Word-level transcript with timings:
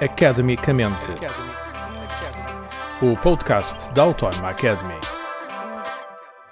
Academicamente. 0.00 1.08
O 3.00 3.16
podcast 3.16 3.94
da 3.94 4.02
Autónoma 4.02 4.48
Academy. 4.48 4.94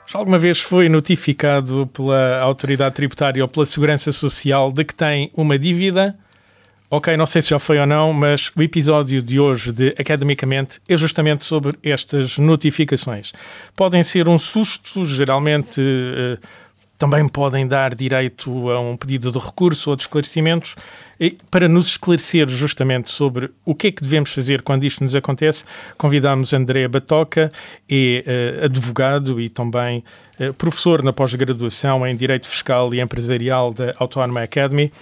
Já 0.06 0.18
alguma 0.18 0.38
vez 0.38 0.60
foi 0.60 0.88
notificado 0.88 1.88
pela 1.92 2.38
autoridade 2.38 2.94
tributária 2.94 3.42
ou 3.42 3.48
pela 3.48 3.66
segurança 3.66 4.12
social 4.12 4.70
de 4.70 4.84
que 4.84 4.94
tem 4.94 5.28
uma 5.34 5.58
dívida? 5.58 6.16
Ok, 6.88 7.16
não 7.16 7.26
sei 7.26 7.42
se 7.42 7.50
já 7.50 7.58
foi 7.58 7.80
ou 7.80 7.86
não, 7.86 8.12
mas 8.12 8.52
o 8.54 8.62
episódio 8.62 9.20
de 9.20 9.40
hoje 9.40 9.72
de 9.72 9.88
Academicamente 9.98 10.80
é 10.88 10.96
justamente 10.96 11.42
sobre 11.42 11.76
estas 11.82 12.38
notificações. 12.38 13.32
Podem 13.74 14.04
ser 14.04 14.28
um 14.28 14.38
susto, 14.38 15.04
geralmente 15.04 15.80
uh, 15.80 16.38
também 17.02 17.26
podem 17.26 17.66
dar 17.66 17.96
direito 17.96 18.70
a 18.70 18.78
um 18.78 18.96
pedido 18.96 19.32
de 19.32 19.38
recurso 19.40 19.90
ou 19.90 19.96
de 19.96 20.02
esclarecimentos. 20.02 20.76
Para 21.50 21.68
nos 21.68 21.88
esclarecer 21.88 22.48
justamente 22.48 23.10
sobre 23.10 23.50
o 23.64 23.74
que 23.74 23.88
é 23.88 23.90
que 23.90 24.00
devemos 24.00 24.32
fazer 24.32 24.62
quando 24.62 24.84
isto 24.84 25.02
nos 25.02 25.16
acontece, 25.16 25.64
convidamos 25.98 26.52
André 26.52 26.86
Batoca, 26.86 27.50
é 27.90 28.60
uh, 28.62 28.64
advogado 28.66 29.40
e 29.40 29.48
também 29.48 30.04
uh, 30.38 30.54
professor 30.54 31.02
na 31.02 31.12
pós-graduação 31.12 32.06
em 32.06 32.14
Direito 32.14 32.46
Fiscal 32.46 32.94
e 32.94 33.00
Empresarial 33.00 33.74
da 33.74 33.94
Autónoma 33.98 34.40
Academy. 34.40 34.92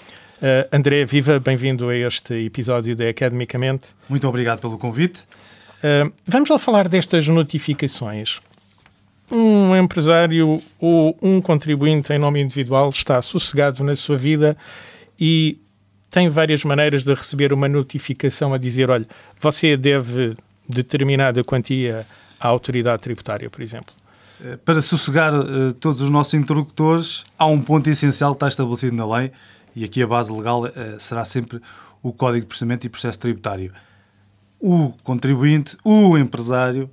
Uh, 0.40 0.74
André, 0.74 1.04
viva, 1.04 1.38
bem-vindo 1.38 1.90
a 1.90 1.94
este 1.94 2.32
episódio 2.46 2.96
da 2.96 3.10
Academicamente. 3.10 3.90
Muito 4.08 4.26
obrigado 4.26 4.60
pelo 4.60 4.78
convite. 4.78 5.24
Vamos 6.26 6.48
lá 6.50 6.58
falar 6.58 6.88
destas 6.88 7.26
notificações. 7.26 8.40
Um 9.30 9.76
empresário 9.76 10.60
ou 10.78 11.16
um 11.22 11.40
contribuinte 11.40 12.12
em 12.12 12.18
nome 12.18 12.40
individual 12.40 12.88
está 12.90 13.22
sossegado 13.22 13.84
na 13.84 13.94
sua 13.94 14.16
vida 14.16 14.56
e 15.18 15.58
tem 16.10 16.28
várias 16.28 16.64
maneiras 16.64 17.04
de 17.04 17.14
receber 17.14 17.52
uma 17.52 17.68
notificação 17.68 18.52
a 18.52 18.58
dizer: 18.58 18.90
olha, 18.90 19.06
você 19.38 19.76
deve 19.76 20.36
determinada 20.68 21.44
quantia 21.44 22.06
à 22.38 22.48
autoridade 22.48 23.02
tributária, 23.02 23.48
por 23.48 23.62
exemplo. 23.62 23.94
Eh, 24.42 24.56
para 24.64 24.80
sossegar 24.80 25.32
uh, 25.34 25.72
todos 25.74 26.00
os 26.00 26.10
nossos 26.10 26.34
interlocutores, 26.34 27.24
há 27.38 27.46
um 27.46 27.60
ponto 27.60 27.88
essencial 27.88 28.32
que 28.32 28.36
está 28.36 28.48
estabelecido 28.48 28.96
na 28.96 29.06
lei, 29.18 29.30
e 29.76 29.84
aqui 29.84 30.02
a 30.02 30.06
base 30.06 30.32
legal 30.32 30.64
uh, 30.64 30.70
será 30.98 31.24
sempre 31.24 31.60
o 32.02 32.12
Código 32.12 32.40
de 32.40 32.46
Procedimento 32.46 32.86
e 32.86 32.90
Processo 32.90 33.18
Tributário. 33.18 33.72
O 34.58 34.92
contribuinte, 35.02 35.76
o 35.84 36.16
empresário, 36.18 36.90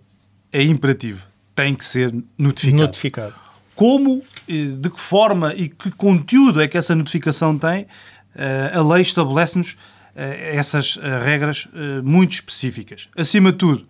é 0.52 0.62
imperativo, 0.64 1.26
tem 1.58 1.74
que 1.74 1.84
ser 1.84 2.14
notificado. 2.38 2.84
Notificado. 2.84 3.34
Como, 3.76 4.24
de 4.48 4.90
que 4.90 5.00
forma 5.00 5.54
e 5.56 5.68
que 5.68 5.92
conteúdo 5.92 6.62
é 6.62 6.68
que 6.68 6.78
essa 6.78 6.96
notificação 6.96 7.58
tem, 7.58 7.84
uh, 7.84 8.80
a 8.80 8.94
lei 8.94 9.02
estabelece-nos 9.02 9.74
uh, 9.74 9.78
essas 10.16 10.98
regras 11.24 11.68
muito 12.04 12.34
específicas. 12.34 13.10
Acima 13.18 13.52
de 13.52 13.58
tudo, 13.58 13.88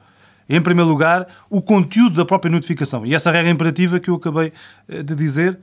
em 0.50 0.62
primeiro 0.62 0.90
lugar, 0.90 1.28
o 1.50 1.62
conteúdo 1.62 2.16
da 2.16 2.26
própria 2.26 2.50
notificação. 2.50 3.06
E 3.06 3.14
essa 3.14 3.32
regra 3.32 3.52
imperativa 3.52 4.00
que 4.00 4.10
eu 4.10 4.16
acabei 4.16 4.52
de 4.88 5.16
dizer 5.16 5.58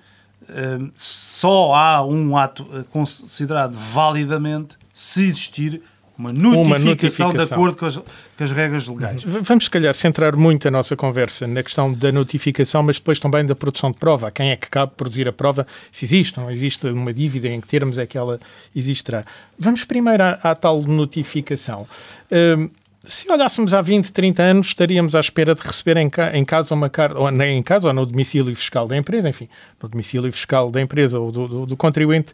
só 0.94 1.74
há 1.74 2.05
um 2.05 2.36
ato 2.36 2.66
eh, 2.72 2.84
considerado 2.91 3.72
validamente 3.72 4.77
se 4.92 5.27
existir 5.27 5.83
uma 6.16 6.32
notificação, 6.32 6.62
uma 6.62 6.78
notificação, 6.78 7.32
de 7.32 7.42
acordo 7.42 7.76
com 7.76 7.86
as, 7.86 7.96
com 7.96 8.44
as, 8.44 8.52
regras 8.52 8.86
legais. 8.86 9.24
Vamos, 9.24 9.64
se 9.64 9.70
calhar, 9.70 9.94
centrar 9.94 10.36
muito 10.36 10.68
a 10.68 10.70
nossa 10.70 10.94
conversa 10.96 11.46
na 11.46 11.62
questão 11.62 11.92
da 11.92 12.12
notificação, 12.12 12.82
mas 12.82 12.98
depois 12.98 13.18
também 13.18 13.44
da 13.44 13.54
produção 13.54 13.90
de 13.90 13.98
prova. 13.98 14.30
Quem 14.30 14.50
é 14.50 14.56
que 14.56 14.70
cabe 14.70 14.92
produzir 14.96 15.26
a 15.26 15.32
prova? 15.32 15.66
Se 15.90 16.04
existe 16.04 16.38
ou 16.38 16.46
não 16.46 16.52
existe 16.52 16.86
uma 16.86 17.12
dívida, 17.12 17.48
em 17.48 17.60
que 17.60 17.66
termos 17.66 17.98
é 17.98 18.06
que 18.06 18.16
ela 18.16 18.38
existirá. 18.74 19.24
Vamos 19.58 19.84
primeiro 19.84 20.22
à, 20.22 20.30
à 20.42 20.54
tal 20.54 20.82
notificação. 20.82 21.86
Uh, 22.30 22.70
se 23.06 23.30
olhássemos 23.30 23.74
há 23.74 23.82
20, 23.82 24.12
30 24.12 24.42
anos, 24.42 24.66
estaríamos 24.68 25.14
à 25.14 25.20
espera 25.20 25.54
de 25.54 25.60
receber 25.60 25.98
em, 25.98 26.08
ca 26.08 26.34
em 26.34 26.44
casa 26.44 26.74
uma 26.74 26.88
carta, 26.88 27.20
ou 27.20 27.30
nem 27.30 27.58
em 27.58 27.62
casa, 27.62 27.89
ou 27.89 27.94
no 27.94 28.06
domicílio 28.06 28.55
fiscal 28.56 28.86
da 28.86 28.96
empresa, 28.96 29.28
enfim, 29.28 29.48
no 29.83 29.89
domicílio 29.89 30.33
fiscal 30.33 30.70
da 30.70 30.80
empresa 30.80 31.18
ou 31.18 31.30
do, 31.30 31.46
do, 31.46 31.66
do 31.66 31.77
contribuinte, 31.77 32.33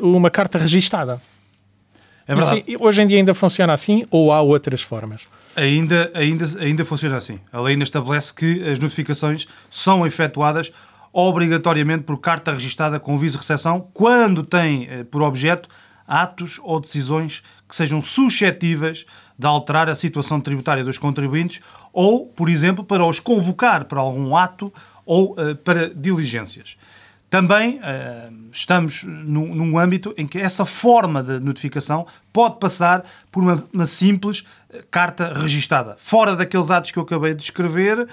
uh, 0.00 0.06
uma 0.06 0.30
carta 0.30 0.58
registada. 0.58 1.20
É 2.26 2.34
verdade. 2.34 2.60
Assim, 2.60 2.76
hoje 2.80 3.02
em 3.02 3.06
dia 3.06 3.18
ainda 3.18 3.34
funciona 3.34 3.72
assim 3.72 4.04
ou 4.10 4.32
há 4.32 4.40
outras 4.40 4.82
formas? 4.82 5.22
Ainda, 5.56 6.10
ainda, 6.14 6.46
ainda 6.58 6.84
funciona 6.84 7.16
assim. 7.16 7.38
A 7.52 7.60
lei 7.60 7.74
ainda 7.74 7.84
estabelece 7.84 8.34
que 8.34 8.68
as 8.68 8.78
notificações 8.78 9.46
são 9.70 10.06
efetuadas 10.06 10.72
obrigatoriamente 11.12 12.02
por 12.02 12.18
carta 12.18 12.52
registada 12.52 12.98
com 12.98 13.16
viso 13.16 13.34
de 13.34 13.42
recepção 13.42 13.88
quando 13.94 14.42
tem 14.42 14.88
eh, 14.90 15.04
por 15.04 15.22
objeto 15.22 15.68
atos 16.06 16.60
ou 16.62 16.80
decisões 16.80 17.42
que 17.68 17.76
sejam 17.76 18.02
suscetíveis 18.02 19.06
de 19.38 19.46
alterar 19.46 19.88
a 19.88 19.94
situação 19.94 20.40
tributária 20.40 20.84
dos 20.84 20.98
contribuintes 20.98 21.60
ou, 21.92 22.26
por 22.26 22.48
exemplo, 22.48 22.84
para 22.84 23.04
os 23.04 23.20
convocar 23.20 23.84
para 23.84 24.00
algum 24.00 24.36
ato 24.36 24.72
ou 25.04 25.32
uh, 25.32 25.54
para 25.56 25.88
diligências. 25.94 26.76
Também 27.34 27.80
uh, 27.80 28.32
estamos 28.52 29.02
num, 29.02 29.56
num, 29.56 29.76
âmbito 29.76 30.14
em 30.16 30.24
que 30.24 30.38
essa 30.38 30.64
forma 30.64 31.20
de 31.20 31.40
notificação 31.40 32.06
pode 32.32 32.60
passar 32.60 33.02
por 33.32 33.42
uma, 33.42 33.64
uma 33.72 33.86
simples 33.86 34.44
eh, 34.72 34.84
carta 34.88 35.32
registada. 35.34 35.96
Fora 35.98 36.36
daqueles 36.36 36.70
atos 36.70 36.92
que 36.92 36.96
eu 36.96 37.02
acabei 37.02 37.34
de 37.34 37.40
descrever, 37.40 38.02
uh, 38.02 38.06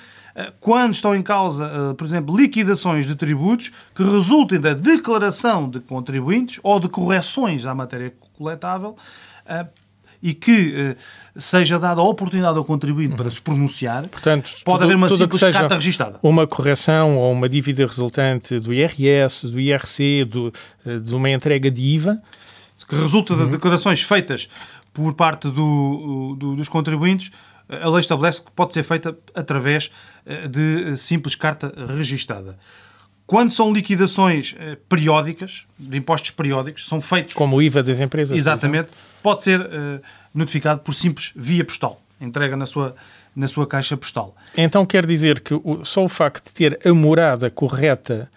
quando 0.59 0.95
estão 0.95 1.13
em 1.13 1.21
causa, 1.21 1.93
por 1.95 2.03
exemplo, 2.03 2.35
liquidações 2.35 3.05
de 3.05 3.13
tributos 3.15 3.71
que 3.93 4.01
resultem 4.01 4.59
da 4.59 4.73
declaração 4.73 5.69
de 5.69 5.79
contribuintes 5.81 6.59
ou 6.63 6.79
de 6.79 6.89
correções 6.89 7.63
à 7.67 7.75
matéria 7.75 8.11
coletável, 8.35 8.95
e 10.21 10.33
que 10.33 10.95
uh, 10.95 11.41
seja 11.41 11.79
dada 11.79 12.01
a 12.01 12.03
oportunidade 12.03 12.57
ao 12.57 12.65
contribuinte 12.65 13.15
para 13.15 13.29
se 13.29 13.41
pronunciar, 13.41 14.07
Portanto, 14.07 14.51
pode 14.63 14.79
tudo, 14.79 14.83
haver 14.83 14.95
uma 14.95 15.09
simples 15.09 15.41
carta 15.41 15.75
registada. 15.75 16.19
Uma 16.21 16.45
correção 16.45 17.17
ou 17.17 17.31
uma 17.31 17.49
dívida 17.49 17.85
resultante 17.85 18.59
do 18.59 18.73
IRS, 18.73 19.47
do 19.47 19.59
IRC, 19.59 20.25
do, 20.25 20.53
uh, 20.85 20.99
de 20.99 21.15
uma 21.15 21.29
entrega 21.29 21.71
de 21.71 21.81
IVA. 21.81 22.21
Que 22.87 22.95
resulta 22.95 23.33
uhum. 23.33 23.45
de 23.45 23.51
declarações 23.51 24.01
feitas 24.01 24.49
por 24.91 25.13
parte 25.13 25.49
do, 25.49 26.35
do, 26.37 26.55
dos 26.55 26.67
contribuintes, 26.67 27.31
a 27.69 27.89
lei 27.89 28.01
estabelece 28.01 28.43
que 28.43 28.51
pode 28.51 28.73
ser 28.73 28.83
feita 28.83 29.15
através 29.33 29.91
eh, 30.25 30.47
de 30.47 30.97
simples 30.97 31.35
carta 31.35 31.73
registada. 31.95 32.57
Quando 33.31 33.51
são 33.53 33.71
liquidações 33.71 34.57
eh, 34.59 34.77
periódicas, 34.89 35.65
de 35.79 35.97
impostos 35.97 36.31
periódicos, 36.31 36.85
são 36.85 36.99
feitos. 36.99 37.33
Como 37.33 37.55
o 37.55 37.61
IVA 37.61 37.81
das 37.81 38.01
empresas. 38.01 38.37
Exatamente. 38.37 38.89
Pode 39.23 39.41
ser 39.41 39.61
eh, 39.61 40.01
notificado 40.33 40.81
por 40.81 40.93
simples 40.93 41.31
via 41.33 41.63
postal. 41.63 42.01
Entrega 42.19 42.57
na 42.57 42.65
sua, 42.65 42.93
na 43.33 43.47
sua 43.47 43.65
caixa 43.65 43.95
postal. 43.95 44.35
Então 44.57 44.85
quer 44.85 45.05
dizer 45.05 45.39
que 45.39 45.53
o, 45.53 45.79
só 45.85 46.03
o 46.03 46.09
facto 46.09 46.47
de 46.47 46.53
ter 46.53 46.79
a 46.85 46.93
morada 46.93 47.49
correta 47.49 48.29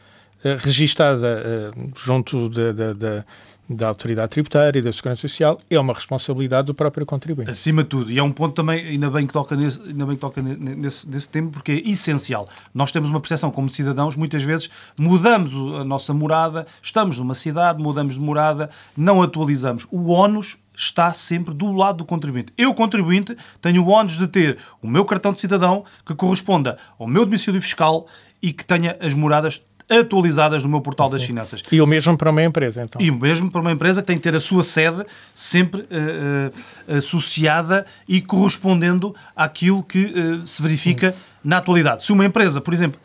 eh, 0.45 0.57
registada 0.61 1.43
eh, 1.45 1.71
junto 1.97 2.49
da. 2.49 3.27
Da, 3.69 3.77
da 3.77 3.85
da 3.85 3.89
autoridade 3.89 4.31
tributária 4.31 4.79
e 4.79 4.83
da 4.83 4.93
segurança 4.93 5.21
social 5.23 5.61
é 5.71 5.79
uma 5.79 5.93
responsabilidade 5.93 6.67
do 6.67 6.75
próprio 6.75 7.07
contribuinte. 7.07 7.51
Acima 7.51 7.83
de 7.83 7.89
tudo, 7.89 8.11
e 8.11 8.19
é 8.19 8.23
um 8.23 8.31
ponto 8.31 8.55
também, 8.55 8.87
ainda 8.87 9.11
bem 9.11 9.27
que 9.27 9.33
toca 9.33 9.55
nesse, 9.55 9.81
ainda 9.81 10.07
bem 10.07 10.17
que 10.17 10.21
toca 10.21 10.43
nesse, 10.43 11.09
nesse 11.09 11.29
tema, 11.29 11.51
porque 11.51 11.73
é 11.73 11.89
essencial. 11.89 12.49
Nós 12.73 12.91
temos 12.91 13.11
uma 13.11 13.21
percepção 13.21 13.51
como 13.51 13.69
cidadãos, 13.69 14.17
muitas 14.17 14.43
vezes 14.43 14.71
mudamos 14.97 15.53
a 15.81 15.85
nossa 15.85 16.13
morada, 16.15 16.67
estamos 16.83 17.19
numa 17.19 17.35
cidade, 17.35 17.83
mudamos 17.83 18.15
de 18.15 18.21
morada, 18.21 18.71
não 18.97 19.23
atualizamos. 19.23 19.87
O 19.91 20.11
ónus 20.11 20.59
está 20.77 21.13
sempre 21.13 21.55
do 21.55 21.73
lado 21.73 21.99
do 21.99 22.05
contribuinte. 22.05 22.53
Eu, 22.59 22.75
contribuinte, 22.75 23.37
tenho 23.61 23.85
o 23.85 23.89
ónus 23.89 24.19
de 24.19 24.27
ter 24.27 24.59
o 24.83 24.89
meu 24.89 25.05
cartão 25.05 25.33
de 25.33 25.39
cidadão 25.39 25.85
que 26.05 26.15
corresponda 26.15 26.79
ao 26.99 27.07
meu 27.07 27.25
domicílio 27.25 27.63
fiscal 27.63 28.07
e 28.43 28.53
que 28.53 28.65
tenha 28.65 28.97
as 29.01 29.15
moradas 29.15 29.63
atualizadas 29.91 30.63
no 30.65 30.69
meu 30.69 30.81
portal 30.81 31.09
das 31.09 31.23
finanças. 31.23 31.63
E 31.71 31.81
o 31.81 31.87
mesmo 31.87 32.17
para 32.17 32.31
uma 32.31 32.43
empresa, 32.43 32.83
então? 32.83 33.01
E 33.01 33.11
o 33.11 33.19
mesmo 33.19 33.51
para 33.51 33.61
uma 33.61 33.73
empresa 33.73 34.01
que 34.01 34.07
tem 34.07 34.17
que 34.17 34.23
ter 34.23 34.35
a 34.35 34.41
sua 34.41 34.63
sede 34.63 35.05
sempre 35.35 35.83
uh, 35.83 36.97
associada 36.97 37.85
e 38.09 38.21
correspondendo 38.21 39.15
àquilo 39.37 39.83
que 39.83 40.05
uh, 40.05 40.47
se 40.47 40.63
verifica 40.63 41.15
na 41.43 41.59
atualidade. 41.59 42.03
Se 42.03 42.13
uma 42.13 42.25
empresa, 42.25 42.61
por 42.61 42.73
exemplo, 42.73 43.01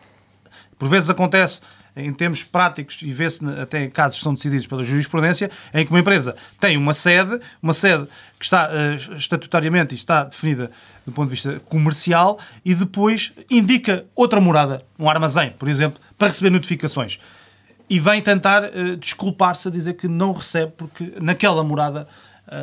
por 0.77 0.87
vezes 0.87 1.09
acontece 1.09 1.61
em 1.95 2.13
termos 2.13 2.43
práticos, 2.43 2.99
e 3.01 3.11
vê-se 3.11 3.43
até 3.61 3.87
casos 3.87 4.17
que 4.17 4.23
são 4.23 4.33
decididos 4.33 4.67
pela 4.67 4.83
jurisprudência, 4.83 5.49
em 5.73 5.85
que 5.85 5.91
uma 5.91 5.99
empresa 5.99 6.35
tem 6.59 6.77
uma 6.77 6.93
sede, 6.93 7.39
uma 7.61 7.73
sede 7.73 8.07
que 8.37 8.45
está 8.45 8.69
uh, 8.69 9.15
estatutariamente 9.15 9.95
está 9.95 10.23
definida 10.23 10.71
do 11.05 11.11
ponto 11.11 11.29
de 11.29 11.35
vista 11.35 11.59
comercial, 11.67 12.39
e 12.63 12.75
depois 12.75 13.33
indica 13.49 14.05
outra 14.15 14.39
morada, 14.39 14.83
um 14.97 15.09
armazém, 15.09 15.51
por 15.57 15.67
exemplo, 15.67 15.99
para 16.17 16.27
receber 16.27 16.49
notificações. 16.49 17.19
E 17.89 17.99
vem 17.99 18.21
tentar 18.21 18.63
uh, 18.63 18.95
desculpar-se 18.97 19.67
a 19.67 19.71
dizer 19.71 19.93
que 19.95 20.07
não 20.07 20.31
recebe 20.31 20.71
porque 20.77 21.13
naquela 21.19 21.63
morada 21.63 22.07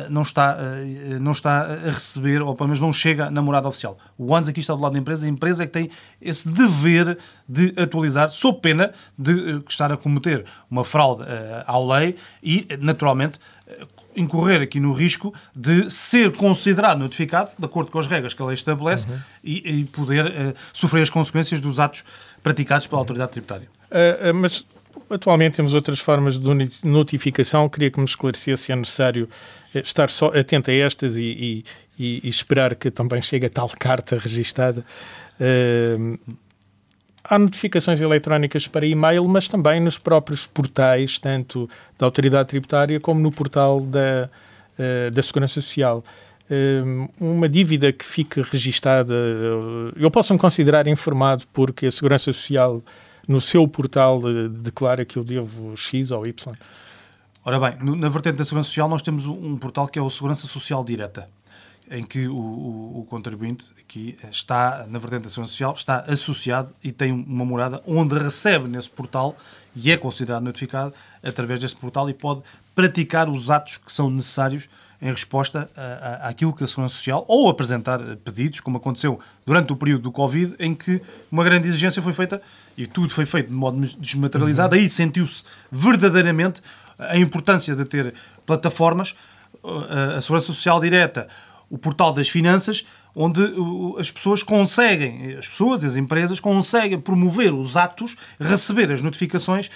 não, 0.09 0.21
está, 0.21 0.55
uh, 0.57 1.19
não 1.19 1.31
está 1.31 1.61
a 1.61 1.91
receber, 1.91 2.41
ou 2.41 2.55
pelo 2.55 2.69
menos 2.69 2.79
não 2.79 2.91
chega 2.91 3.29
na 3.29 3.41
morada 3.41 3.67
oficial. 3.67 3.97
O 4.17 4.33
ONS 4.33 4.49
aqui 4.49 4.59
está 4.59 4.73
do 4.73 4.81
lado 4.81 4.93
da 4.93 4.99
empresa, 4.99 5.25
a 5.25 5.29
empresa 5.29 5.63
é 5.63 5.67
que 5.67 5.73
tem 5.73 5.89
esse 6.21 6.49
dever 6.49 7.17
de 7.47 7.73
atualizar, 7.77 8.29
sob 8.29 8.59
pena 8.59 8.91
de 9.17 9.61
estar 9.69 9.91
a 9.91 9.97
cometer 9.97 10.45
uma 10.69 10.83
fraude 10.83 11.23
à 11.65 11.77
lei 11.79 12.15
e, 12.43 12.67
naturalmente, 12.79 13.39
incorrer 14.17 14.61
aqui 14.61 14.79
no 14.79 14.91
risco 14.91 15.33
de 15.55 15.89
ser 15.89 16.35
considerado 16.35 16.97
notificado, 16.97 17.51
de 17.57 17.65
acordo 17.65 17.91
com 17.91 17.99
as 17.99 18.07
regras 18.07 18.33
que 18.33 18.41
a 18.41 18.45
lei 18.45 18.55
estabelece, 18.55 19.07
uhum. 19.07 19.19
e, 19.43 19.81
e, 19.81 19.85
poder 19.85 20.25
uh, 20.25 20.53
sofrer 20.73 21.03
as 21.03 21.09
consequências 21.09 21.61
dos 21.61 21.79
atos 21.79 22.03
praticados 22.41 22.87
pela 22.87 22.99
autoridade 22.99 23.31
tributária. 23.31 23.69
Uh, 23.91 24.31
uh, 24.31 24.33
mas 24.33 24.65
atualmente 25.09 25.55
temos 25.55 25.73
outras 25.73 25.99
formas 25.99 26.37
de 26.37 26.87
notificação. 26.87 27.67
Queria 27.69 27.91
que 27.91 27.99
me 27.99 28.05
esclarecesse 28.05 28.63
se 28.63 28.71
é 28.71 28.75
necessário 28.75 29.29
estar 29.73 30.09
só 30.09 30.27
atento 30.27 30.71
a 30.71 30.73
estas 30.73 31.17
e, 31.17 31.63
e, 31.97 32.21
e 32.23 32.29
esperar 32.29 32.75
que 32.75 32.91
também 32.91 33.21
chegue 33.21 33.45
a 33.45 33.49
tal 33.49 33.69
carta 33.79 34.17
registada. 34.17 34.85
Uh, 35.39 36.17
há 37.23 37.37
notificações 37.37 38.01
eletrónicas 38.01 38.67
para 38.67 38.85
e-mail, 38.85 39.27
mas 39.27 39.47
também 39.47 39.79
nos 39.79 39.97
próprios 39.97 40.45
portais, 40.45 41.19
tanto 41.19 41.69
da 41.97 42.05
Autoridade 42.05 42.49
Tributária 42.49 42.99
como 42.99 43.19
no 43.19 43.31
portal 43.31 43.81
da, 43.81 44.29
uh, 44.77 45.11
da 45.11 45.21
Segurança 45.21 45.61
Social. 45.61 46.03
Uma 47.19 47.49
dívida 47.49 47.91
que 47.91 48.05
fique 48.05 48.39
registada, 48.39 49.13
eu 49.97 50.09
posso 50.09 50.31
me 50.31 50.39
considerar 50.39 50.87
informado 50.87 51.43
porque 51.51 51.87
a 51.87 51.91
Segurança 51.91 52.31
Social 52.31 52.81
no 53.27 53.41
seu 53.41 53.67
portal 53.67 54.21
declara 54.49 55.03
que 55.03 55.17
eu 55.17 55.23
devo 55.23 55.75
X 55.75 56.11
ou 56.11 56.25
Y? 56.25 56.55
Ora 57.43 57.59
bem, 57.59 57.77
na 57.97 58.09
vertente 58.09 58.37
da 58.37 58.45
Segurança 58.45 58.69
Social 58.69 58.89
nós 58.89 59.01
temos 59.01 59.25
um 59.25 59.57
portal 59.57 59.87
que 59.87 59.99
é 59.99 60.01
o 60.01 60.09
Segurança 60.09 60.47
Social 60.47 60.83
Direta 60.83 61.29
em 61.89 62.03
que 62.03 62.27
o, 62.27 62.35
o, 62.35 62.99
o, 62.99 63.05
contribuinte 63.05 63.65
aqui 63.79 64.17
está, 64.29 64.85
na 64.89 64.99
vertente 64.99 65.23
da 65.23 65.29
Segurança 65.29 65.51
Social, 65.51 65.73
está 65.73 65.99
associado 66.01 66.73
e 66.83 66.91
tem 66.91 67.11
uma 67.11 67.45
morada 67.45 67.81
onde 67.85 68.17
recebe 68.17 68.67
nesse 68.67 68.89
portal 68.89 69.37
e 69.75 69.91
é 69.91 69.97
considerado 69.97 70.43
notificado 70.43 70.93
através 71.23 71.59
desse 71.59 71.75
portal 71.75 72.09
e 72.09 72.13
pode 72.13 72.41
praticar 72.75 73.29
os 73.29 73.49
atos 73.49 73.77
que 73.77 73.91
são 73.91 74.09
necessários 74.09 74.67
em 75.01 75.11
resposta 75.11 75.69
àquilo 76.21 76.53
que 76.53 76.63
a 76.63 76.67
Segurança 76.67 76.95
Social, 76.95 77.23
ou 77.27 77.49
apresentar 77.49 77.99
pedidos, 78.17 78.59
como 78.59 78.77
aconteceu 78.77 79.19
durante 79.45 79.71
o 79.71 79.75
período 79.75 80.03
do 80.03 80.11
Covid, 80.11 80.55
em 80.59 80.73
que 80.73 81.01
uma 81.31 81.43
grande 81.43 81.67
exigência 81.67 82.01
foi 82.01 82.13
feita 82.13 82.41
e 82.75 82.87
tudo 82.87 83.13
foi 83.13 83.25
feito 83.25 83.47
de 83.47 83.53
modo 83.53 83.79
desmaterializado, 83.99 84.75
uhum. 84.75 84.81
aí 84.81 84.89
sentiu-se 84.89 85.43
verdadeiramente 85.71 86.61
a 86.97 87.17
importância 87.17 87.75
de 87.75 87.85
ter 87.85 88.13
plataformas, 88.45 89.15
a 90.15 90.19
Segurança 90.19 90.47
Social 90.47 90.79
direta, 90.79 91.27
o 91.69 91.77
portal 91.77 92.13
das 92.13 92.29
finanças, 92.29 92.85
onde 93.13 93.41
as 93.99 94.09
pessoas 94.09 94.41
conseguem, 94.41 95.35
as 95.37 95.47
pessoas, 95.47 95.83
as 95.83 95.95
empresas, 95.95 96.39
conseguem 96.39 96.99
promover 96.99 97.53
os 97.53 97.75
atos, 97.75 98.15
receber 98.39 98.91
as 98.91 99.01
notificações 99.01 99.69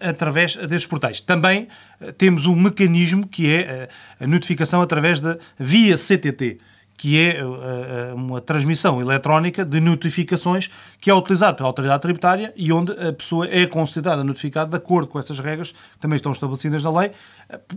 através 0.00 0.56
desses 0.56 0.86
portais. 0.86 1.20
Também 1.20 1.68
eh, 2.00 2.12
temos 2.12 2.46
um 2.46 2.56
mecanismo 2.56 3.26
que 3.26 3.50
é 3.50 3.60
eh, 3.60 3.88
a 4.20 4.26
notificação 4.26 4.80
através 4.80 5.20
da 5.20 5.38
via 5.58 5.96
CTT 5.96 6.58
que 6.96 7.20
é 7.20 7.44
uh, 7.44 8.14
uma 8.14 8.40
transmissão 8.40 9.00
eletrónica 9.00 9.64
de 9.64 9.80
notificações 9.80 10.70
que 11.00 11.10
é 11.10 11.14
utilizada 11.14 11.54
pela 11.54 11.68
autoridade 11.68 12.00
tributária 12.00 12.52
e 12.56 12.72
onde 12.72 12.92
a 12.92 13.12
pessoa 13.12 13.48
é 13.50 13.66
considerada 13.66 14.22
notificada 14.22 14.70
de 14.70 14.76
acordo 14.76 15.08
com 15.08 15.18
essas 15.18 15.40
regras 15.40 15.72
que 15.72 15.98
também 15.98 16.16
estão 16.16 16.30
estabelecidas 16.30 16.82
na 16.84 16.96
lei, 16.96 17.10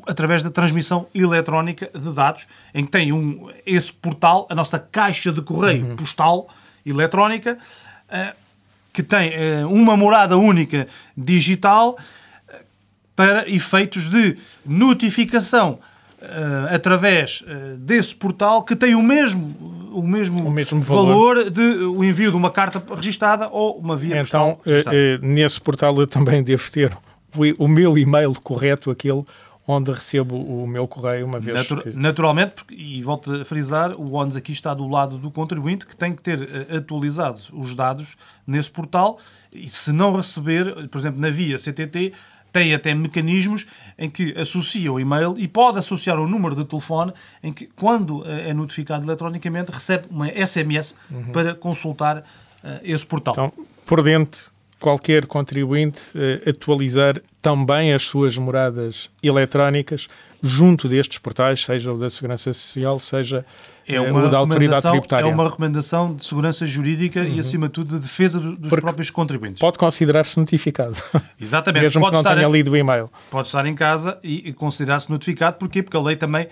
através 0.05 0.43
da 0.43 0.51
transmissão 0.51 1.07
eletrónica 1.15 1.89
de 1.93 2.13
dados, 2.13 2.47
em 2.73 2.85
que 2.85 2.91
tem 2.91 3.11
um, 3.11 3.49
esse 3.65 3.91
portal, 3.91 4.47
a 4.49 4.55
nossa 4.55 4.77
caixa 4.77 5.31
de 5.31 5.41
correio 5.41 5.87
uhum. 5.87 5.95
postal 5.95 6.47
eletrónica, 6.85 7.57
que 8.97 9.03
tem 9.03 9.31
uma 9.65 9.95
morada 9.95 10.35
única 10.35 10.87
digital 11.15 11.95
para 13.15 13.47
efeitos 13.47 14.07
de 14.07 14.35
notificação 14.65 15.77
uh, 16.19 16.73
através 16.73 17.41
uh, 17.41 17.77
desse 17.77 18.15
portal 18.15 18.63
que 18.63 18.75
tem 18.75 18.95
o 18.95 19.03
mesmo, 19.03 19.55
o 19.91 20.01
mesmo, 20.01 20.47
o 20.47 20.51
mesmo 20.51 20.81
valor. 20.81 21.35
valor. 21.35 21.49
de 21.51 21.61
o 21.61 22.03
envio 22.03 22.31
de 22.31 22.37
uma 22.37 22.49
carta 22.49 22.81
registada 22.95 23.47
ou 23.49 23.77
uma 23.77 23.95
via 23.95 24.19
então, 24.19 24.55
postal. 24.55 24.79
Então, 24.79 25.29
nesse 25.29 25.61
portal 25.61 25.95
eu 25.99 26.07
também 26.07 26.41
devo 26.41 26.71
ter 26.71 26.91
o, 27.35 27.65
o 27.65 27.67
meu 27.67 27.95
e-mail 27.99 28.33
correto, 28.41 28.89
aquele 28.89 29.23
onde 29.67 29.91
recebo 29.91 30.35
o 30.37 30.65
meu 30.65 30.87
correio 30.87 31.25
uma 31.25 31.39
vez 31.39 31.57
Natur 31.57 31.83
que... 31.83 31.89
Naturalmente, 31.89 32.53
porque, 32.55 32.73
e 32.73 33.03
volto 33.03 33.33
a 33.33 33.43
frisar, 33.43 33.91
o 33.99 34.13
ONS 34.13 34.37
aqui 34.37 34.53
está 34.53 34.73
do 34.73 34.87
lado 34.87 35.17
do 35.17 35.29
contribuinte 35.29 35.85
que 35.85 35.95
tem 35.95 36.15
que 36.15 36.21
ter 36.21 36.39
uh, 36.39 36.77
atualizados 36.77 37.49
os 37.51 37.75
dados 37.75 38.15
nesse 38.45 38.71
portal 38.71 39.19
e 39.51 39.67
se 39.67 39.91
não 39.91 40.15
receber, 40.15 40.87
por 40.87 40.97
exemplo, 40.97 41.19
na 41.19 41.29
via 41.29 41.57
CTT, 41.57 42.13
tem 42.51 42.73
até 42.73 42.93
mecanismos 42.93 43.67
em 43.97 44.09
que 44.09 44.33
associa 44.39 44.91
o 44.91 44.99
e-mail 44.99 45.35
e 45.37 45.47
pode 45.47 45.79
associar 45.79 46.17
o 46.17 46.27
número 46.27 46.55
de 46.55 46.63
telefone 46.63 47.11
em 47.43 47.51
que, 47.51 47.67
quando 47.75 48.23
eh, 48.25 48.49
é 48.49 48.53
notificado 48.53 49.05
eletronicamente, 49.05 49.71
recebe 49.71 50.07
uma 50.09 50.27
SMS 50.27 50.95
uhum. 51.11 51.31
para 51.31 51.53
consultar 51.53 52.19
uh, 52.19 52.23
esse 52.83 53.05
portal. 53.05 53.33
Então, 53.33 53.53
por 53.85 54.01
dentro, 54.01 54.51
qualquer 54.79 55.25
contribuinte 55.25 56.17
uh, 56.17 56.49
atualizar 56.49 57.21
também 57.41 57.93
as 57.93 58.03
suas 58.03 58.37
moradas 58.37 59.09
eletrónicas 59.21 60.07
junto 60.41 60.87
destes 60.87 61.17
portais, 61.17 61.63
seja 61.63 61.91
o 61.91 61.97
da 61.97 62.09
Segurança 62.09 62.53
Social, 62.53 62.99
seja 62.99 63.45
é 63.87 63.99
uma 63.99 64.25
o 64.25 64.29
da 64.29 64.37
Autoridade 64.37 64.81
Tributária. 64.81 65.23
É 65.23 65.27
uma 65.27 65.45
recomendação 65.45 66.13
de 66.13 66.25
segurança 66.25 66.65
jurídica 66.65 67.21
uhum. 67.21 67.35
e, 67.35 67.39
acima 67.39 67.67
de 67.67 67.73
tudo, 67.73 67.95
de 67.95 68.01
defesa 68.01 68.39
dos 68.39 68.69
Porque 68.69 68.81
próprios 68.81 69.09
contribuintes. 69.09 69.59
Pode 69.59 69.77
considerar-se 69.77 70.37
notificado. 70.37 70.97
Exatamente. 71.39 71.83
Mesmo 71.83 72.01
pode 72.01 72.17
que 72.17 72.23
não 72.23 72.35
tenha 72.35 72.47
em, 72.47 72.51
lido 72.51 72.71
o 72.71 72.77
e-mail. 72.77 73.09
Pode 73.31 73.47
estar 73.47 73.65
em 73.65 73.73
casa 73.73 74.19
e, 74.21 74.49
e 74.49 74.53
considerar-se 74.53 75.09
notificado. 75.09 75.57
Porquê? 75.57 75.81
Porque 75.81 75.95
a 75.95 76.01
lei 76.01 76.15
também 76.15 76.47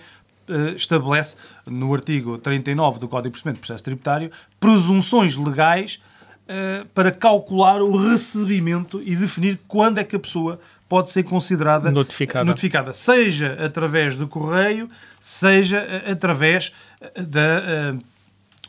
uh, 0.48 0.74
estabelece, 0.74 1.36
no 1.66 1.92
artigo 1.92 2.38
39 2.38 2.98
do 2.98 3.08
Código 3.08 3.28
de 3.28 3.30
Procedimento 3.32 3.56
de 3.56 3.60
Processo 3.60 3.84
Tributário, 3.84 4.30
presunções 4.58 5.36
legais 5.36 6.00
uh, 6.46 6.86
para 6.94 7.10
calcular 7.10 7.82
o 7.82 7.96
recebimento 7.96 9.02
e 9.04 9.14
definir 9.14 9.60
quando 9.66 9.98
é 9.98 10.04
que 10.04 10.16
a 10.16 10.18
pessoa 10.18 10.60
pode 10.88 11.10
ser 11.10 11.24
considerada 11.24 11.90
notificada. 11.90 12.44
notificada, 12.44 12.92
seja 12.92 13.56
através 13.64 14.16
do 14.16 14.28
correio, 14.28 14.88
seja 15.20 15.78
eh, 15.78 16.12
através 16.12 16.72
eh, 17.00 17.22
da, 17.22 17.92
uh, 17.92 18.04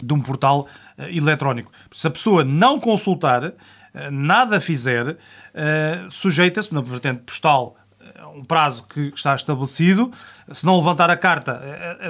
de 0.04 0.14
um 0.14 0.20
portal 0.20 0.68
uh, 0.98 1.04
eletrónico. 1.04 1.72
Se 1.92 2.08
a 2.08 2.10
pessoa 2.10 2.44
não 2.44 2.80
consultar, 2.80 3.54
nada 4.12 4.62
fizer, 4.62 5.18
sujeita-se 6.12 6.72
na 6.72 6.82
vertente 6.82 7.24
postal 7.24 7.76
um 8.36 8.44
prazo 8.44 8.84
que 8.84 9.12
está 9.16 9.34
estabelecido. 9.34 10.12
Se 10.52 10.64
não 10.68 10.78
levantar 10.78 11.10
a 11.10 11.18
carta, 11.18 11.60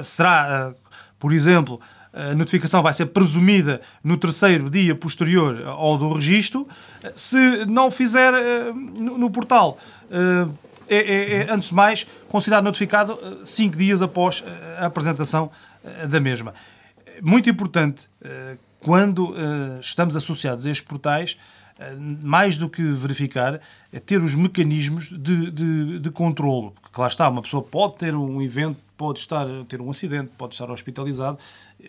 será, 0.04 0.74
por 1.18 1.32
exemplo, 1.32 1.80
a 2.12 2.34
notificação 2.34 2.82
vai 2.82 2.92
ser 2.92 3.06
presumida 3.06 3.80
no 4.02 4.16
terceiro 4.16 4.70
dia 4.70 4.94
posterior 4.94 5.62
ao 5.66 5.98
do 5.98 6.12
registro. 6.12 6.66
Se 7.14 7.64
não 7.66 7.90
fizer 7.90 8.32
uh, 8.32 8.74
no, 8.74 9.30
portal, 9.30 9.78
uh, 10.10 10.52
é, 10.88 10.96
é, 10.96 11.34
é, 11.34 11.50
antes 11.50 11.68
de 11.68 11.74
mais, 11.74 12.06
considerado 12.28 12.64
notificado 12.64 13.12
uh, 13.12 13.44
cinco 13.44 13.76
dias 13.76 14.00
após 14.02 14.42
a 14.78 14.86
apresentação 14.86 15.50
da 16.08 16.18
mesma. 16.18 16.54
Muito 17.22 17.48
importante, 17.48 18.08
quando 18.80 19.34
estamos 19.80 20.16
associados 20.16 20.66
a 20.66 20.70
estes 20.70 20.86
portais, 20.86 21.36
mais 22.20 22.56
do 22.56 22.68
que 22.68 22.82
verificar, 22.82 23.60
é 23.92 24.00
ter 24.00 24.22
os 24.22 24.34
mecanismos 24.34 25.10
de, 25.10 25.50
de, 25.50 25.98
de 25.98 26.10
controlo. 26.10 26.74
Porque 26.82 27.00
lá 27.00 27.06
está, 27.06 27.28
uma 27.28 27.42
pessoa 27.42 27.62
pode 27.62 27.96
ter 27.96 28.14
um 28.14 28.42
evento, 28.42 28.78
pode 28.96 29.20
estar 29.20 29.46
ter 29.68 29.80
um 29.80 29.90
acidente, 29.90 30.30
pode 30.36 30.54
estar 30.54 30.70
hospitalizado 30.70 31.38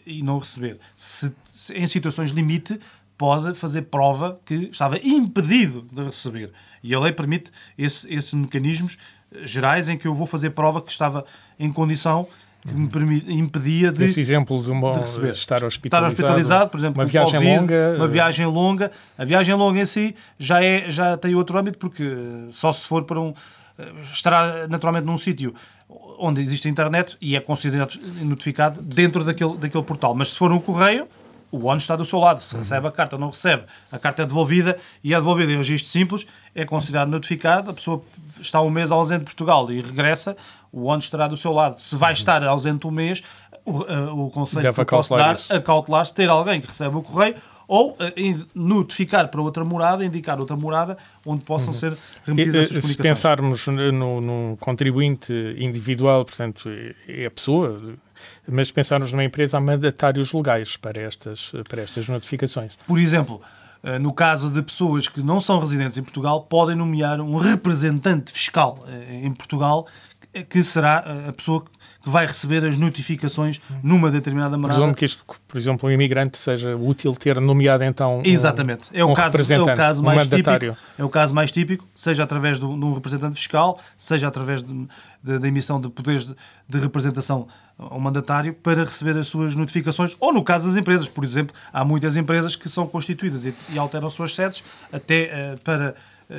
e 0.06 0.22
não 0.22 0.38
receber. 0.38 0.80
Se, 0.96 1.36
se, 1.46 1.74
em 1.74 1.88
situações 1.88 2.32
limite, 2.32 2.80
pode 3.18 3.54
fazer 3.54 3.84
prova 3.84 4.40
que 4.46 4.70
estava 4.72 4.98
impedido 5.04 5.86
de 5.92 6.04
receber. 6.04 6.52
E 6.84 6.94
a 6.94 7.00
lei 7.00 7.12
permite 7.12 7.52
esse, 7.78 8.12
esses 8.14 8.34
mecanismos 8.34 8.98
gerais 9.44 9.90
em 9.90 9.98
que 9.98 10.08
eu 10.08 10.16
vou 10.16 10.26
fazer 10.26 10.52
prova 10.52 10.82
que 10.82 10.92
estava 10.92 11.26
em 11.60 11.72
condição 11.72 12.28
que 12.62 12.74
me 12.74 13.40
impedia 13.40 13.92
de, 13.92 14.06
Esse 14.06 14.20
exemplo 14.20 14.62
de, 14.62 14.70
uma, 14.70 14.94
de 14.94 15.00
receber. 15.00 15.32
estar 15.32 15.64
hospitalizado, 15.64 16.12
estar 16.12 16.26
hospitalizado, 16.26 16.70
por 16.70 16.80
exemplo, 16.80 17.02
uma 17.02 17.08
viagem 17.08 17.40
COVID, 17.40 17.60
longa, 17.60 17.96
uma 17.96 18.08
viagem 18.08 18.46
longa. 18.46 18.92
A 19.18 19.26
viagem 19.26 19.56
longa 19.56 19.80
em 19.80 19.86
si 19.86 20.16
já 20.38 20.64
é 20.64 20.92
já 20.92 21.16
tem 21.18 21.36
outro 21.36 21.58
âmbito 21.58 21.78
porque 21.78 22.04
só 22.52 22.72
se 22.74 22.86
for 22.86 23.04
para 23.06 23.20
um 23.20 23.34
eh, 23.78 23.92
estará 24.12 24.68
naturalmente 24.68 25.06
num 25.06 25.18
sítio 25.18 25.54
onde 26.20 26.42
existe 26.42 26.68
a 26.68 26.72
internet 26.72 27.18
e 27.22 27.36
é 27.36 27.40
considerado 27.40 27.96
notificado 28.22 28.82
dentro 28.82 29.24
daquele, 29.24 29.56
daquele 29.58 29.84
portal. 29.84 30.14
Mas 30.14 30.30
se 30.30 30.38
for 30.38 30.52
um 30.52 30.60
correio, 30.60 31.08
o 31.52 31.66
ONU 31.66 31.78
está 31.78 31.96
do 31.96 32.06
seu 32.06 32.20
lado. 32.20 32.42
Se 32.42 32.56
recebe 32.56 32.88
a 32.88 32.92
carta, 32.92 33.18
não 33.18 33.28
recebe, 33.28 33.64
a 33.92 33.98
carta 33.98 34.24
é 34.24 34.26
devolvida 34.26 34.78
e 35.04 35.14
é 35.14 35.18
devolvida 35.18 35.52
em 35.52 35.58
registro 35.58 35.90
simples, 35.90 36.28
é 36.54 36.66
considerado 36.66 37.10
notificado. 37.10 37.70
A 37.70 37.74
pessoa 37.74 38.04
está 38.40 38.62
um 38.62 38.70
mês 38.70 38.92
ausente 38.92 39.20
de 39.20 39.26
Portugal 39.26 39.72
e 39.72 39.82
regressa, 39.82 40.36
o 40.72 40.86
ONU 40.86 41.00
estará 41.00 41.28
do 41.28 41.38
seu 41.38 41.52
lado. 41.52 41.80
Se 41.80 41.96
vai 41.96 42.14
estar 42.14 42.44
ausente 42.44 42.86
um 42.88 42.92
mês, 42.92 43.22
o, 43.66 43.72
uh, 43.82 44.26
o 44.26 44.30
conselho 44.32 44.64
Deve 44.64 44.76
que 44.76 44.82
eu 44.82 44.86
posso 44.86 45.16
dar, 45.16 45.36
isso. 45.36 45.54
acautelar-se, 45.54 46.14
ter 46.14 46.30
alguém 46.30 46.62
que 46.62 46.68
recebe 46.68 46.96
o 46.98 47.02
correio 47.02 47.36
ou 47.68 47.96
in- 48.18 48.46
notificar 48.56 49.28
para 49.30 49.40
outra 49.42 49.64
morada, 49.64 50.04
indicar 50.04 50.40
outra 50.40 50.56
morada 50.56 50.98
onde 51.24 51.44
possam 51.44 51.72
ser 51.72 51.92
E, 51.92 51.98
remetidas 52.32 52.66
eh, 52.66 52.78
essas 52.78 52.84
Se 52.92 52.98
pensarmos 52.98 53.68
no, 53.68 54.20
no 54.20 54.58
contribuinte 54.58 55.32
individual, 55.58 56.26
portanto, 56.26 56.68
é 57.08 57.26
a 57.28 57.32
pessoa, 57.32 57.80
mas 58.48 58.72
pensarmos 58.72 59.12
numa 59.12 59.24
empresa, 59.24 59.58
há 59.58 59.62
mandatários 59.62 60.34
legais 60.34 60.78
para 60.78 61.00
estas, 61.00 61.52
para 61.70 61.84
estas 61.84 62.08
notificações. 62.08 62.76
Por 62.88 62.98
exemplo, 62.98 63.40
eh, 63.84 64.00
no 64.00 64.14
caso 64.14 64.50
de 64.50 64.64
pessoas 64.64 65.08
que 65.08 65.22
não 65.22 65.40
são 65.40 65.60
residentes 65.60 65.96
em 65.96 66.02
Portugal, 66.02 66.42
podem 66.42 66.76
nomear 66.76 67.22
um 67.22 67.38
representante 67.38 68.32
fiscal 68.32 68.84
eh, 68.88 69.22
em 69.26 69.32
Portugal, 69.32 69.86
eh, 69.88 70.09
que 70.50 70.62
será 70.64 71.04
a 71.28 71.34
pessoa 71.34 71.64
que 72.02 72.10
vai 72.10 72.26
receber 72.26 72.64
as 72.64 72.78
notificações 72.78 73.60
numa 73.84 74.10
determinada 74.12 74.58
morada. 74.58 74.76
Presumo 74.80 74.96
que 74.96 75.04
isto, 75.04 75.26
por 75.48 75.58
exemplo, 75.58 75.90
um 75.90 75.92
imigrante 75.92 76.38
seja 76.38 76.76
útil 76.76 77.14
ter 77.16 77.40
nomeado 77.42 77.84
então 77.84 78.20
um- 78.20 78.24
Exatamente. 78.24 78.90
É 78.94 79.04
o, 79.04 79.10
um 79.10 79.14
caso, 79.14 79.36
é 79.36 79.40
o 79.40 79.42
representante, 79.42 79.78
caso 79.78 80.02
um 80.02 80.06
mais 80.06 80.18
mandatário. 80.28 80.72
típico. 80.74 80.88
É 80.98 81.04
o 81.04 81.10
caso 81.10 81.34
mais 81.36 81.52
típico, 81.52 81.88
seja 81.96 82.24
através 82.24 82.58
de 82.60 82.66
um 82.66 82.80
um 82.90 82.94
representante 82.94 83.36
fiscal, 83.36 83.80
seja 83.98 84.28
através 84.28 84.64
da 85.22 85.48
emissão 85.48 85.82
de 85.82 85.90
poderes 85.90 86.28
de, 86.28 86.36
de 86.70 86.78
representação 86.80 87.48
ao 87.78 88.00
mandatário 88.00 88.54
para 88.54 88.84
receber 88.86 89.18
as 89.18 89.28
suas 89.28 89.56
notificações, 89.56 90.16
ou 90.20 90.32
no 90.34 90.44
caso 90.44 90.68
das 90.68 90.78
empresas, 90.78 91.10
por 91.10 91.24
exemplo, 91.24 91.54
há 91.74 91.84
muitas 91.84 92.16
empresas 92.16 92.56
que 92.56 92.70
são 92.70 92.88
constituídas 92.88 93.46
e, 93.46 93.54
e 93.70 93.78
alteram 93.80 94.10
suas 94.10 94.34
sedes 94.36 94.64
até 94.92 95.24
eh, 95.24 95.56
para 95.64 95.96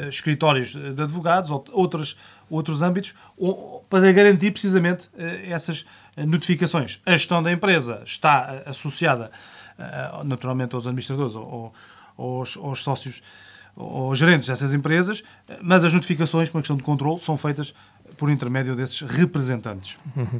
escritórios 0.08 0.74
de 0.74 1.02
advogados 1.02 1.50
ou 1.50 1.64
outros, 1.72 2.82
âmbitos, 2.82 3.14
para 3.88 4.12
garantir 4.12 4.52
precisamente 4.52 5.10
eh, 5.18 5.50
essas 5.50 5.84
eh, 6.16 6.24
notificações. 6.24 7.00
A 7.04 7.12
gestão 7.12 7.42
da 7.42 7.50
empresa 7.50 8.02
está 8.04 8.46
eh, 8.50 8.70
associada 8.70 9.30
eh, 9.78 10.10
naturalmente 10.24 10.74
aos 10.74 10.86
administradores 10.86 11.34
ou, 11.34 11.72
aos, 12.16 12.56
aos 12.56 12.82
sócios 12.82 13.22
ou 13.76 14.14
gerentes 14.14 14.46
dessas 14.46 14.72
empresas, 14.72 15.22
eh, 15.48 15.58
mas 15.62 15.84
as 15.84 15.92
notificações, 15.92 16.48
por 16.48 16.58
uma 16.58 16.62
questão 16.62 16.76
de 16.76 16.82
controle, 16.82 17.18
são 17.18 17.36
feitas 17.36 17.74
por 18.20 18.28
intermédio 18.30 18.76
desses 18.76 19.00
representantes. 19.00 19.96
Uh, 20.14 20.30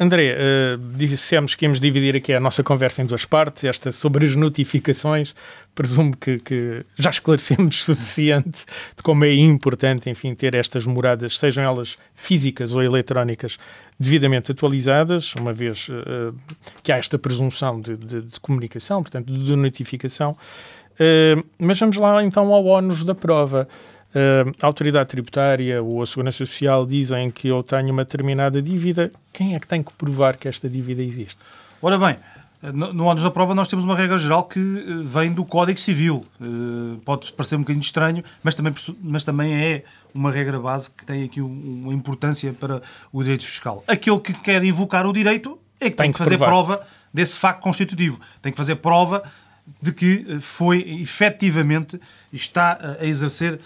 André, 0.00 0.34
uh, 0.34 0.78
dissemos 0.96 1.54
que 1.54 1.66
íamos 1.66 1.78
dividir 1.78 2.16
aqui 2.16 2.32
a 2.32 2.40
nossa 2.40 2.62
conversa 2.62 3.02
em 3.02 3.06
duas 3.06 3.26
partes, 3.26 3.62
esta 3.64 3.92
sobre 3.92 4.24
as 4.24 4.34
notificações. 4.34 5.34
Presumo 5.74 6.16
que, 6.16 6.38
que 6.38 6.82
já 6.96 7.10
esclarecemos 7.10 7.82
suficiente 7.84 8.64
de 8.96 9.02
como 9.02 9.22
é 9.26 9.34
importante, 9.34 10.08
enfim, 10.08 10.34
ter 10.34 10.54
estas 10.54 10.86
moradas, 10.86 11.38
sejam 11.38 11.62
elas 11.62 11.98
físicas 12.14 12.74
ou 12.74 12.82
eletrónicas, 12.82 13.58
devidamente 14.00 14.50
atualizadas, 14.50 15.34
uma 15.34 15.52
vez 15.52 15.86
uh, 15.90 16.34
que 16.82 16.90
há 16.90 16.96
esta 16.96 17.18
presunção 17.18 17.82
de, 17.82 17.98
de- 17.98 18.22
de 18.22 18.40
comunicação, 18.40 19.02
portanto, 19.02 19.30
de 19.30 19.54
notificação. 19.54 20.38
Uh, 20.94 21.44
mas 21.58 21.78
vamos 21.78 21.98
lá 21.98 22.24
então 22.24 22.50
ao 22.54 22.64
ónus 22.64 23.04
da 23.04 23.14
prova. 23.14 23.68
Uh, 24.14 24.54
a 24.62 24.66
autoridade 24.66 25.08
tributária 25.08 25.82
ou 25.82 26.00
a 26.00 26.06
segurança 26.06 26.38
social 26.38 26.86
dizem 26.86 27.30
que 27.32 27.48
eu 27.48 27.62
tenho 27.64 27.90
uma 27.90 28.04
determinada 28.04 28.62
dívida. 28.62 29.10
Quem 29.32 29.54
é 29.56 29.58
que 29.58 29.66
tem 29.66 29.82
que 29.82 29.92
provar 29.94 30.36
que 30.36 30.46
esta 30.46 30.68
dívida 30.68 31.02
existe? 31.02 31.36
Ora 31.82 31.98
bem, 31.98 32.16
no, 32.72 33.04
ônus 33.06 33.24
da 33.24 33.30
prova 33.30 33.54
nós 33.56 33.66
temos 33.68 33.84
uma 33.84 33.96
regra 33.96 34.16
geral 34.16 34.44
que 34.44 34.58
eh, 34.60 35.02
vem 35.04 35.32
do 35.32 35.44
Código 35.44 35.78
Civil. 35.80 36.24
Eh, 36.40 36.44
Pode 37.04 37.32
parecer 37.32 37.56
um 37.56 37.60
bocadinho 37.60 37.82
estranho, 37.82 38.22
mas 38.42 38.54
também, 38.54 38.72
mas 39.02 39.24
também 39.24 39.52
é 39.52 39.84
uma 40.14 40.30
regra 40.30 40.58
base 40.60 40.90
que 40.90 41.04
tem 41.04 41.24
aqui 41.24 41.42
um- 41.42 41.82
uma 41.84 41.92
importância 41.92 42.52
para 42.52 42.80
o 43.12 43.20
direito 43.22 43.44
fiscal. 43.44 43.82
Aquele 43.88 44.20
que 44.20 44.32
quer 44.32 44.62
invocar 44.64 45.06
o 45.06 45.12
direito 45.12 45.58
é 45.80 45.90
que 45.90 45.96
tem, 45.96 46.06
Tem 46.06 46.12
que 46.12 46.18
fazer 46.18 46.38
provar. 46.38 46.46
prova 46.50 46.86
desse 47.12 47.36
facto 47.36 47.60
constitutivo. 47.60 48.20
Tem 48.40 48.52
que 48.52 48.56
fazer 48.56 48.76
prova 48.76 49.24
de 49.82 49.92
que 49.92 50.24
eh, 50.28 50.38
foi 50.40 50.78
efetivamente 51.02 52.00
está 52.32 52.78
eh, 53.00 53.04
a 53.04 53.06
exercer 53.06 53.54
eh, 53.54 53.58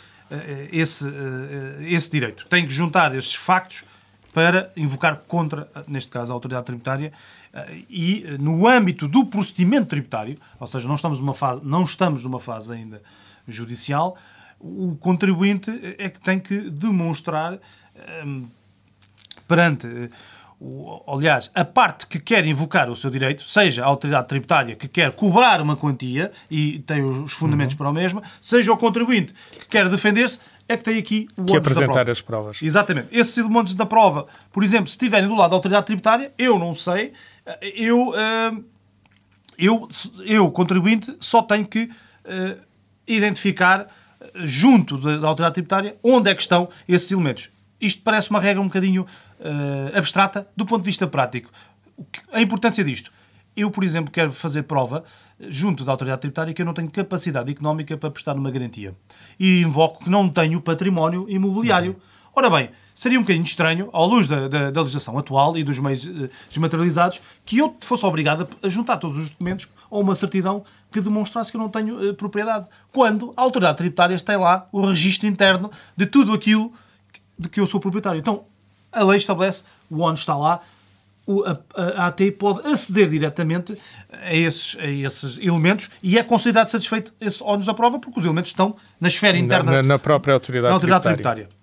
esse, 0.72 1.08
eh, 1.08 1.92
esse 1.92 2.10
direito. 2.10 2.46
Tem 2.48 2.66
que 2.66 2.72
juntar 2.72 3.14
estes 3.14 3.34
factos 3.34 3.84
para 4.32 4.70
invocar 4.76 5.22
contra, 5.26 5.68
neste 5.86 6.10
caso, 6.10 6.32
a 6.32 6.34
autoridade 6.34 6.66
tributária 6.66 7.12
eh, 7.52 7.82
e 7.88 8.24
eh, 8.24 8.38
no 8.38 8.66
âmbito 8.66 9.08
do 9.08 9.26
procedimento 9.26 9.86
tributário, 9.86 10.38
ou 10.60 10.66
seja, 10.66 10.86
não 10.86 10.94
estamos 10.94 11.18
numa 11.18 11.34
fase, 11.34 11.60
não 11.64 11.82
estamos 11.82 12.22
numa 12.22 12.40
fase 12.40 12.72
ainda 12.72 13.02
judicial, 13.46 14.16
o 14.60 14.96
contribuinte 14.96 15.70
é 15.98 16.08
que 16.08 16.20
tem 16.20 16.38
que 16.38 16.70
demonstrar 16.70 17.58
eh, 17.94 18.24
perante, 19.46 19.86
eh, 19.86 20.10
o- 20.60 21.02
aliás, 21.14 21.50
a 21.54 21.64
parte 21.64 22.06
que 22.06 22.18
quer 22.18 22.44
invocar 22.46 22.90
o 22.90 22.96
seu 22.96 23.10
direito, 23.10 23.42
seja 23.44 23.84
a 23.84 23.86
autoridade 23.86 24.26
tributária 24.28 24.74
que 24.74 24.88
quer 24.88 25.12
cobrar 25.12 25.60
uma 25.60 25.76
quantia 25.76 26.32
e 26.50 26.80
tem 26.80 27.02
os 27.02 27.32
fundamentos 27.32 27.74
para 27.74 27.88
o 27.88 27.92
mesmo, 27.92 28.22
seja 28.40 28.72
o 28.72 28.76
contribuinte 28.76 29.32
que 29.52 29.68
quer 29.68 29.88
defender-se, 29.88 30.40
é 30.68 30.76
que 30.76 30.84
tem 30.84 30.98
aqui 30.98 31.28
o 31.36 31.44
Que 31.44 31.56
apresentar 31.56 32.10
as 32.10 32.20
provas. 32.20 32.58
Exatamente. 32.60 33.08
Esses 33.10 33.38
elementos 33.38 33.74
da 33.74 33.86
prova, 33.86 34.26
por 34.52 34.62
exemplo, 34.62 34.86
se 34.88 34.92
estiverem 34.94 35.28
do 35.28 35.34
lado 35.34 35.50
da 35.50 35.56
autoridade 35.56 35.86
tributária, 35.86 36.32
eu 36.36 36.58
não 36.58 36.74
sei, 36.74 37.12
eu, 37.74 38.12
eh, 38.14 38.52
eu, 39.58 39.88
eu 40.26 40.50
contribuinte, 40.50 41.14
só 41.20 41.40
tenho 41.42 41.66
que 41.66 41.90
eh, 42.24 42.58
identificar 43.06 43.86
eh, 44.20 44.26
junto 44.44 44.98
da, 44.98 45.16
da 45.16 45.28
autoridade 45.28 45.54
tributária 45.54 45.96
onde 46.02 46.30
é 46.30 46.34
que 46.34 46.42
estão 46.42 46.68
esses 46.86 47.10
elementos. 47.10 47.48
Isto 47.80 48.02
parece 48.02 48.28
uma 48.30 48.40
regra 48.40 48.60
um 48.60 48.66
bocadinho 48.66 49.06
eh, 49.40 49.92
abstrata 49.98 50.48
do 50.56 50.64
ponto 50.66 50.82
de 50.82 50.86
vista 50.86 51.06
prático. 51.06 51.50
A 52.32 52.40
importância 52.40 52.82
disto. 52.84 53.10
Eu, 53.56 53.70
por 53.72 53.82
exemplo, 53.82 54.10
quero 54.12 54.32
fazer 54.32 54.62
prova 54.64 55.02
eh, 55.40 55.46
junto 55.50 55.84
da 55.84 55.92
autoridade 55.92 56.20
tributária 56.20 56.54
que 56.54 56.62
eu 56.62 56.66
não 56.66 56.74
tenho 56.74 56.90
capacidade 56.90 57.50
económica 57.50 57.96
para 57.96 58.10
prestar 58.10 58.36
uma 58.36 58.50
garantia. 58.50 58.94
E 59.38 59.62
invoco 59.62 60.04
que 60.04 60.10
não 60.10 60.28
tenho 60.28 60.60
património 60.60 61.26
imobiliário. 61.28 61.96
Ora 62.36 62.48
bem, 62.48 62.70
seria 62.94 63.18
um 63.18 63.22
bocadinho 63.22 63.44
estranho, 63.44 63.90
à 63.92 64.04
luz 64.04 64.28
da, 64.28 64.46
da- 64.46 64.70
da 64.70 64.80
legislação 64.80 65.18
atual 65.18 65.56
e 65.58 65.64
dos 65.64 65.78
meios 65.80 66.06
eh, 66.06 66.28
desmaterializados, 66.48 67.20
que 67.44 67.58
eu 67.58 67.74
fosse 67.80 68.06
obrigado 68.06 68.46
a 68.62 68.68
juntar 68.68 68.96
todos 68.98 69.16
os 69.16 69.30
documentos 69.30 69.66
a 69.90 69.98
uma 69.98 70.14
certidão 70.14 70.62
que 70.92 71.00
demonstrasse 71.00 71.50
que 71.50 71.56
eu 71.56 71.60
não 71.60 71.68
tenho 71.68 72.10
eh, 72.10 72.12
propriedade. 72.12 72.66
Quando 72.92 73.32
a 73.36 73.42
autoridade 73.42 73.78
tributária 73.78 74.16
tem 74.20 74.36
lá 74.36 74.68
o 74.70 74.86
registro 74.86 75.26
interno 75.26 75.68
de 75.96 76.06
tudo 76.06 76.32
aquilo 76.32 76.72
de 77.36 77.48
que 77.48 77.58
eu 77.58 77.66
sou 77.66 77.80
proprietário. 77.80 78.20
Então, 78.20 78.44
a 78.92 79.04
lei 79.04 79.16
estabelece, 79.16 79.64
o 79.90 79.98
ONU 80.00 80.14
está 80.14 80.36
lá, 80.36 80.60
o- 81.26 81.44
a, 81.44 82.06
AT 82.06 82.30
pode 82.38 82.66
aceder 82.66 83.08
diretamente 83.10 83.76
a 84.10 84.34
esses, 84.34 84.76
a 84.80 84.86
esses 84.86 85.38
elementos 85.38 85.90
e 86.02 86.18
é 86.18 86.22
considerado 86.22 86.68
satisfeito 86.68 87.12
esse 87.20 87.42
ónus 87.42 87.66
da 87.66 87.74
prova 87.74 87.98
porque 87.98 88.18
os 88.18 88.24
elementos 88.24 88.50
estão 88.50 88.74
na 89.00 89.08
esfera 89.08 89.36
Na, 89.36 89.44
interna 89.44 89.72
na- 89.72 89.82
na 89.82 89.98
própria 89.98 90.34
autoridade, 90.34 90.68
da 90.70 90.74
autoridade 90.74 91.02
tributária. 91.02 91.44
tributária. 91.44 91.58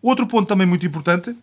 Outro 0.00 0.26
ponto 0.26 0.46
também 0.48 0.66
muito 0.66 0.86
importante, 0.86 1.36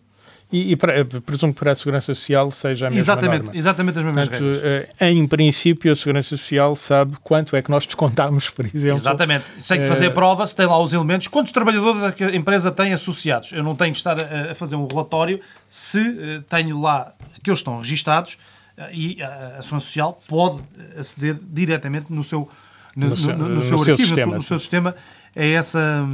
E, 0.52 0.72
e 0.72 0.76
para, 0.76 1.04
presumo 1.04 1.52
que 1.52 1.58
para 1.58 1.72
a 1.72 1.74
Segurança 1.74 2.14
Social 2.14 2.48
seja 2.52 2.86
a 2.86 2.90
mesma 2.90 3.00
exatamente, 3.00 3.42
norma. 3.44 3.58
exatamente 3.58 3.98
as 3.98 4.04
mesmas 4.04 4.28
Portanto, 4.28 4.44
regras. 4.44 4.88
eh, 5.00 5.10
em 5.10 5.26
princípio, 5.26 5.90
a 5.90 5.94
Segurança 5.96 6.28
Social 6.36 6.76
sabe 6.76 7.16
quanto 7.22 7.56
é 7.56 7.62
que 7.62 7.68
nós 7.68 7.84
descontamos, 7.84 8.48
por 8.50 8.64
exemplo. 8.64 8.96
Exatamente. 8.98 9.44
Sei 9.58 9.78
que 9.78 9.86
fazer 9.86 10.06
eh, 10.06 10.10
prova, 10.10 10.46
se 10.46 10.54
tem 10.54 10.66
lá 10.66 10.78
os 10.78 10.92
elementos. 10.92 11.26
Quantos 11.26 11.50
trabalhadores 11.50 12.00
é 12.20 12.24
a 12.26 12.36
empresa 12.36 12.70
tem 12.70 12.92
associados? 12.92 13.50
Eu 13.52 13.64
não 13.64 13.74
tenho 13.74 13.90
que 13.90 13.98
estar 13.98 14.16
a, 14.20 14.52
a 14.52 14.54
fazer 14.54 14.76
um 14.76 14.86
relatório 14.86 15.40
se 15.68 15.98
eh, 15.98 16.40
tenho 16.48 16.80
lá 16.80 17.12
que 17.42 17.50
eles 17.50 17.58
estão 17.58 17.78
registados 17.78 18.38
eh, 18.78 18.90
e 18.92 19.22
a, 19.24 19.26
a 19.58 19.62
Segurança 19.62 19.80
Social 19.86 20.20
pode 20.28 20.62
aceder 20.96 21.36
diretamente 21.42 22.06
no 22.12 22.22
seu, 22.22 22.48
no, 22.94 23.08
No 23.08 23.16
seu- 23.16 23.36
no- 23.36 23.48
no 23.48 23.62
seu 23.62 23.78
seu 23.78 23.92
arquivo, 23.92 24.08
sistema, 24.08 24.34
no, 24.36 24.40
seu, 24.40 24.58
sistema, 24.60 24.94
é 25.34 25.50
essa, 25.50 26.08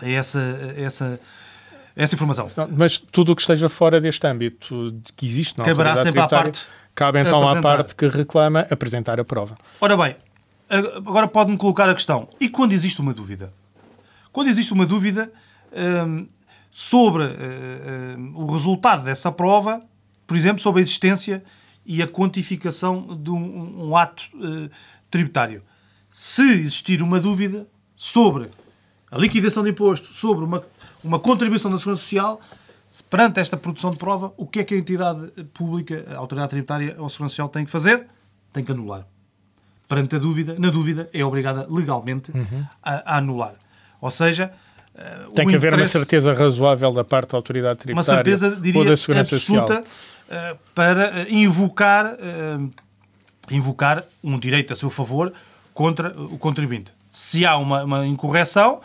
é 0.00 0.12
essa, 0.12 0.38
é 0.76 0.82
essa, 0.84 1.20
essa 1.94 2.14
informação. 2.14 2.46
Mas 2.70 2.98
tudo 2.98 3.32
o 3.32 3.36
que 3.36 3.42
esteja 3.42 3.68
fora 3.68 4.00
deste 4.00 4.26
âmbito 4.26 4.90
de 4.92 5.12
que 5.12 5.26
existe 5.26 5.58
na 5.58 5.64
Caberá 5.64 5.96
sempre 5.96 6.20
à 6.20 6.28
parte 6.28 6.66
cabe 6.94 7.20
então 7.20 7.46
à 7.46 7.60
parte 7.60 7.94
que 7.94 8.06
reclama 8.06 8.66
apresentar 8.70 9.18
a 9.18 9.24
prova. 9.24 9.56
Ora 9.80 9.96
bem, 9.96 10.16
agora 10.68 11.26
pode-me 11.28 11.56
colocar 11.56 11.88
a 11.88 11.94
questão. 11.94 12.28
E 12.40 12.48
quando 12.48 12.72
existe 12.72 13.00
uma 13.00 13.14
dúvida? 13.14 13.52
Quando 14.32 14.48
existe 14.48 14.72
uma 14.72 14.86
dúvida 14.86 15.32
hum, 16.06 16.26
sobre 16.70 17.24
hum, 17.24 17.28
hum, 18.18 18.32
o 18.36 18.52
resultado 18.52 19.04
dessa 19.04 19.30
prova, 19.30 19.80
por 20.26 20.36
exemplo, 20.36 20.62
sobre 20.62 20.80
a 20.80 20.82
existência 20.82 21.42
e 21.84 22.02
a 22.02 22.08
quantificação 22.08 23.18
de 23.20 23.30
um, 23.30 23.88
um 23.88 23.96
ato 23.96 24.24
eh, 24.40 24.70
tributário. 25.10 25.62
Se 26.08 26.42
existir 26.42 27.02
uma 27.02 27.18
dúvida 27.18 27.66
sobre 27.96 28.48
a 29.10 29.18
liquidação 29.18 29.64
de 29.64 29.70
imposto, 29.70 30.12
sobre 30.12 30.44
uma, 30.44 30.64
uma 31.02 31.18
contribuição 31.18 31.70
da 31.70 31.78
Segurança 31.78 32.02
Social, 32.02 32.40
perante 33.08 33.40
esta 33.40 33.56
produção 33.56 33.90
de 33.90 33.96
prova, 33.96 34.32
o 34.36 34.46
que 34.46 34.60
é 34.60 34.64
que 34.64 34.74
a 34.74 34.78
entidade 34.78 35.28
pública, 35.54 36.04
a 36.10 36.16
autoridade 36.16 36.50
tributária 36.50 36.94
ou 36.98 37.06
a 37.06 37.08
Segurança 37.08 37.32
Social 37.32 37.48
tem 37.48 37.64
que 37.64 37.70
fazer? 37.70 38.06
Tem 38.52 38.62
que 38.62 38.72
anular 38.72 39.06
perante 39.92 40.16
a 40.16 40.18
dúvida, 40.18 40.56
na 40.58 40.70
dúvida, 40.70 41.10
é 41.12 41.22
obrigada 41.22 41.66
legalmente 41.68 42.32
a, 42.82 43.14
a 43.14 43.18
anular. 43.18 43.52
Ou 44.00 44.10
seja, 44.10 44.50
Tem 45.34 45.46
que 45.46 45.54
haver 45.54 45.74
uma 45.74 45.86
certeza 45.86 46.32
razoável 46.32 46.92
da 46.92 47.04
parte 47.04 47.32
da 47.32 47.36
autoridade 47.36 47.80
tributária 47.80 48.20
uma 48.20 48.24
certeza, 48.24 48.56
diria, 48.58 48.80
ou 48.80 48.86
da 48.86 48.96
segurança 48.96 49.36
absoluta, 49.36 49.84
social. 49.84 50.54
Uh, 50.54 50.58
para 50.74 51.30
invocar, 51.30 52.14
uh, 52.14 52.72
invocar 53.50 54.02
um 54.24 54.38
direito 54.38 54.72
a 54.72 54.76
seu 54.76 54.88
favor 54.88 55.30
contra 55.74 56.08
o 56.18 56.38
contribuinte. 56.38 56.90
Se 57.10 57.44
há 57.44 57.58
uma, 57.58 57.84
uma 57.84 58.06
incorreção 58.06 58.80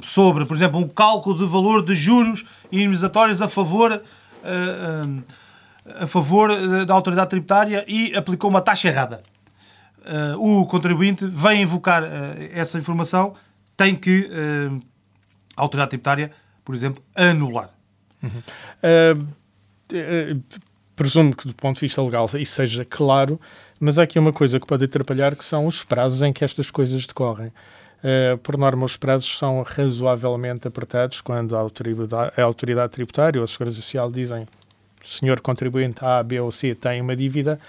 sobre, 0.00 0.44
por 0.46 0.56
exemplo, 0.56 0.78
um 0.78 0.88
cálculo 0.88 1.36
de 1.36 1.44
valor 1.44 1.84
de 1.84 1.94
juros 1.94 2.44
indemnizatórios 2.70 3.42
a 3.42 3.48
favor, 3.48 4.02
a 6.00 6.06
favor 6.06 6.84
da 6.86 6.94
autoridade 6.94 7.30
tributária 7.30 7.84
e 7.86 8.14
aplicou 8.16 8.48
uma 8.48 8.62
taxa 8.62 8.88
errada. 8.88 9.22
o 10.38 10.64
contribuinte 10.66 11.26
vem 11.26 11.62
invocar 11.62 12.02
essa 12.52 12.78
informação, 12.78 13.34
tem 13.76 13.94
que 13.94 14.30
a 15.56 15.62
autoridade 15.62 15.90
tributária, 15.90 16.30
por 16.64 16.74
exemplo, 16.74 17.02
anular. 17.14 17.70
Uhum. 18.22 18.42
Uh, 18.82 19.22
uh, 19.22 20.60
presumo 20.94 21.34
que 21.34 21.48
do 21.48 21.54
ponto 21.54 21.76
de 21.76 21.80
vista 21.80 22.02
legal 22.02 22.26
isso 22.38 22.52
seja 22.52 22.84
claro, 22.84 23.40
mas 23.80 23.98
há 23.98 24.04
aqui 24.04 24.18
uma 24.18 24.32
coisa 24.32 24.60
que 24.60 24.66
pode 24.66 24.84
atrapalhar, 24.84 25.34
que 25.34 25.44
são 25.44 25.66
os 25.66 25.82
prazos 25.82 26.22
em 26.22 26.32
que 26.32 26.44
estas 26.44 26.70
coisas 26.70 27.06
decorrem. 27.06 27.52
Uh, 28.02 28.36
por 28.38 28.56
norma, 28.56 28.84
os 28.84 28.96
prazos 28.96 29.38
são 29.38 29.62
razoavelmente 29.62 30.66
apertados 30.66 31.20
quando 31.20 31.56
a 31.56 31.60
autoridade, 31.60 32.32
a 32.36 32.42
autoridade 32.42 32.92
tributária 32.92 33.40
ou 33.40 33.44
a 33.44 33.46
Segurança 33.46 33.76
Social 33.76 34.10
dizem 34.10 34.46
o 35.04 35.08
senhor 35.08 35.40
contribuinte 35.40 36.04
A, 36.04 36.22
B 36.22 36.40
ou 36.40 36.50
C 36.50 36.74
tem 36.74 37.00
uma 37.00 37.14
dívida, 37.14 37.60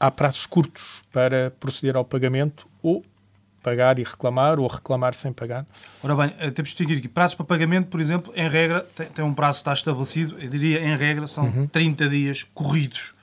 há 0.00 0.10
prazos 0.10 0.46
curtos 0.46 1.02
para 1.12 1.52
proceder 1.60 1.96
ao 1.96 2.04
pagamento 2.04 2.66
ou 2.82 3.04
pagar 3.62 3.98
e 3.98 4.02
reclamar 4.02 4.58
ou 4.58 4.66
reclamar 4.66 5.14
sem 5.14 5.32
pagar? 5.32 5.64
Ora 6.02 6.16
bem, 6.16 6.34
eh, 6.38 6.50
temos 6.50 6.70
de 6.70 6.76
distinguir 6.76 6.98
aqui. 6.98 7.08
Prazos 7.08 7.36
para 7.36 7.46
pagamento, 7.46 7.88
por 7.88 8.00
exemplo, 8.00 8.32
em 8.34 8.48
regra, 8.48 8.80
tem, 8.80 9.06
tem 9.06 9.24
um 9.24 9.32
prazo 9.32 9.58
que 9.58 9.62
está 9.62 9.72
estabelecido, 9.72 10.36
eu 10.38 10.50
diria 10.50 10.84
em 10.84 10.96
regra, 10.96 11.28
são 11.28 11.44
uhum. 11.44 11.66
30 11.68 12.08
dias 12.08 12.42
corridos 12.54 13.14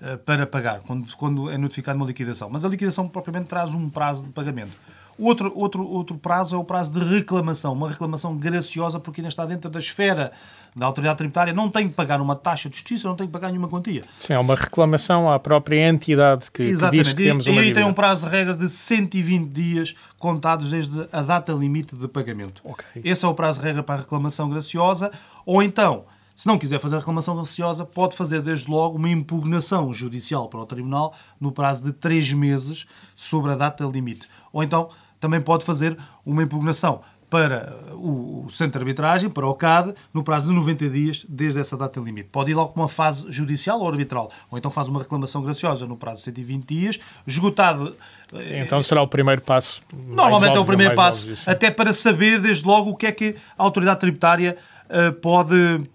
uh, 0.00 0.16
para 0.18 0.46
pagar, 0.46 0.80
quando, 0.80 1.16
quando 1.16 1.50
é 1.50 1.58
notificado 1.58 1.96
uma 1.96 2.06
liquidação. 2.06 2.48
Mas 2.48 2.64
a 2.64 2.68
liquidação 2.68 3.08
propriamente 3.08 3.48
traz 3.48 3.74
um 3.74 3.90
prazo 3.90 4.26
de 4.26 4.32
pagamento. 4.32 4.72
Outro, 5.20 5.52
outro, 5.54 5.86
outro 5.86 6.16
prazo 6.16 6.56
é 6.56 6.58
o 6.58 6.64
prazo 6.64 6.98
de 6.98 7.04
reclamação, 7.04 7.74
uma 7.74 7.90
reclamação 7.90 8.34
graciosa, 8.36 8.98
porque 8.98 9.20
ainda 9.20 9.28
está 9.28 9.44
dentro 9.44 9.68
da 9.68 9.78
esfera 9.78 10.32
da 10.74 10.86
autoridade 10.86 11.18
tributária, 11.18 11.52
não 11.52 11.68
tem 11.68 11.88
que 11.88 11.94
pagar 11.94 12.22
uma 12.22 12.34
taxa 12.34 12.70
de 12.70 12.76
justiça, 12.76 13.06
não 13.06 13.14
tem 13.14 13.26
que 13.26 13.32
pagar 13.32 13.48
nenhuma 13.48 13.68
quantia. 13.68 14.02
Sim, 14.18 14.32
é 14.32 14.38
uma 14.38 14.54
reclamação 14.54 15.30
à 15.30 15.38
própria 15.38 15.86
entidade 15.88 16.50
que, 16.50 16.74
que 16.74 16.90
diz 16.90 17.12
que 17.12 17.14
temos 17.14 17.46
uma 17.46 17.56
E 17.56 17.58
aí 17.58 17.72
tem 17.72 17.84
um 17.84 17.92
prazo 17.92 18.26
de 18.26 18.32
regra 18.32 18.54
de 18.54 18.66
120 18.66 19.50
dias 19.50 19.94
contados 20.18 20.70
desde 20.70 21.06
a 21.12 21.20
data 21.20 21.52
limite 21.52 21.94
de 21.94 22.08
pagamento. 22.08 22.62
Okay. 22.64 23.02
Esse 23.04 23.24
é 23.24 23.28
o 23.28 23.34
prazo 23.34 23.60
de 23.60 23.66
regra 23.66 23.82
para 23.82 23.96
a 23.96 23.98
reclamação 23.98 24.48
graciosa, 24.48 25.12
ou 25.44 25.62
então... 25.62 26.04
Se 26.32 26.46
não 26.46 26.56
quiser 26.56 26.80
fazer 26.80 26.96
a 26.96 27.00
reclamação 27.00 27.36
graciosa, 27.36 27.84
pode 27.84 28.16
fazer 28.16 28.40
desde 28.40 28.70
logo 28.70 28.96
uma 28.96 29.10
impugnação 29.10 29.92
judicial 29.92 30.48
para 30.48 30.60
o 30.60 30.64
Tribunal 30.64 31.12
no 31.38 31.52
prazo 31.52 31.84
de 31.84 31.92
três 31.92 32.32
meses 32.32 32.86
sobre 33.14 33.52
a 33.52 33.54
data 33.54 33.84
limite. 33.84 34.26
Ou 34.50 34.62
então 34.62 34.88
também 35.20 35.40
pode 35.40 35.64
fazer 35.64 35.96
uma 36.24 36.42
impugnação 36.42 37.02
para 37.30 37.72
o 37.94 38.48
centro 38.50 38.72
de 38.72 38.78
arbitragem, 38.78 39.30
para 39.30 39.46
o 39.46 39.54
CAD, 39.54 39.94
no 40.12 40.24
prazo 40.24 40.48
de 40.48 40.54
90 40.54 40.90
dias 40.90 41.24
desde 41.28 41.60
essa 41.60 41.76
data 41.76 42.00
limite. 42.00 42.28
Pode 42.30 42.50
ir 42.50 42.54
logo 42.54 42.72
para 42.72 42.82
uma 42.82 42.88
fase 42.88 43.30
judicial 43.30 43.80
ou 43.80 43.88
arbitral, 43.88 44.30
ou 44.50 44.58
então 44.58 44.68
faz 44.68 44.88
uma 44.88 44.98
reclamação 44.98 45.40
graciosa 45.40 45.86
no 45.86 45.96
prazo 45.96 46.18
de 46.18 46.24
120 46.24 46.66
dias, 46.66 47.00
esgotado. 47.24 47.94
Eh, 48.34 48.62
então 48.64 48.82
será 48.82 49.00
o 49.00 49.06
primeiro 49.06 49.40
passo. 49.42 49.80
Normalmente 49.92 50.50
óbvio, 50.50 50.58
é 50.58 50.62
o 50.62 50.66
primeiro 50.66 50.94
passo, 50.96 51.30
óbvio, 51.30 51.44
até 51.46 51.70
para 51.70 51.92
saber 51.92 52.40
desde 52.40 52.66
logo 52.66 52.90
o 52.90 52.96
que 52.96 53.06
é 53.06 53.12
que 53.12 53.36
a 53.56 53.62
autoridade 53.62 54.00
tributária 54.00 54.56
uh, 54.86 55.12
pode 55.12 55.88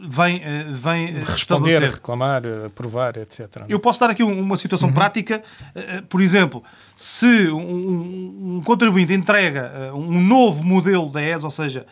vem, 0.00 0.42
eh, 0.42 0.66
vem 0.68 1.16
eh, 1.16 1.22
responder, 1.24 1.80
reclamar, 1.80 2.42
aprovar, 2.66 3.16
etc. 3.16 3.64
Eu 3.68 3.78
posso 3.78 4.00
dar 4.00 4.10
aqui 4.10 4.22
uma 4.22 4.56
situação 4.56 4.88
uhum. 4.88 4.94
prática. 4.94 5.42
Eh, 5.74 6.02
por 6.08 6.20
exemplo, 6.20 6.62
se 6.94 7.48
um, 7.48 8.56
um 8.56 8.62
contribuinte 8.64 9.12
entrega 9.12 9.92
um 9.94 10.20
novo 10.20 10.64
modelo 10.64 11.10
da 11.10 11.22
ES, 11.22 11.44
ou 11.44 11.50
seja, 11.50 11.86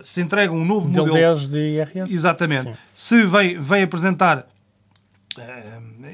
se 0.00 0.20
entrega 0.20 0.52
um 0.52 0.64
novo 0.64 0.88
modelo, 0.88 1.08
modelo 1.08 1.36
10 1.36 1.48
de 1.48 1.58
IRS. 1.58 2.12
Exatamente. 2.12 2.70
Sim. 2.70 2.76
Se 2.94 3.24
vem, 3.24 3.60
vem 3.60 3.82
apresentar 3.82 4.46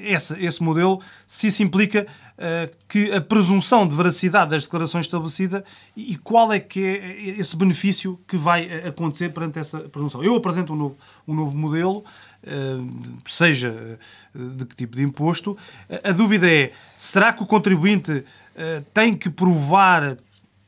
esse, 0.00 0.34
esse 0.44 0.62
modelo, 0.62 1.00
se 1.26 1.48
isso 1.48 1.62
implica 1.62 2.06
uh, 2.36 2.76
que 2.88 3.12
a 3.12 3.20
presunção 3.20 3.86
de 3.86 3.94
veracidade 3.94 4.50
das 4.50 4.64
declarações 4.64 5.06
estabelecida 5.06 5.64
e, 5.96 6.12
e, 6.12 6.16
qual 6.16 6.52
é 6.52 6.60
que 6.60 6.84
é 6.84 7.20
esse 7.38 7.56
benefício 7.56 8.18
que 8.26 8.36
vai 8.36 8.66
eh, 8.66 8.88
acontecer 8.88 9.30
perante 9.30 9.58
essa 9.58 9.80
presunção. 9.80 10.22
Eu 10.22 10.34
apresento 10.34 10.72
um 10.72 10.76
novo, 10.76 10.96
um 11.26 11.34
novo 11.34 11.56
modelo, 11.56 12.04
uh, 12.44 13.20
seja 13.26 13.98
de 14.34 14.64
que 14.66 14.76
tipo 14.76 14.96
de 14.96 15.02
imposto. 15.02 15.56
A 16.04 16.12
dúvida 16.12 16.50
é, 16.50 16.72
será 16.94 17.32
que 17.32 17.42
o 17.42 17.46
contribuinte 17.46 18.12
uh, 18.12 18.84
tem 18.92 19.14
que 19.14 19.30
provar 19.30 20.16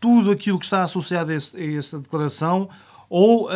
tudo 0.01 0.31
aquilo 0.31 0.59
que 0.59 0.65
está 0.65 0.85
associado 0.85 1.33
a, 1.33 1.35
esse, 1.35 1.57
a 1.57 1.79
essa 1.79 1.99
declaração 1.99 2.69
ou 3.09 3.49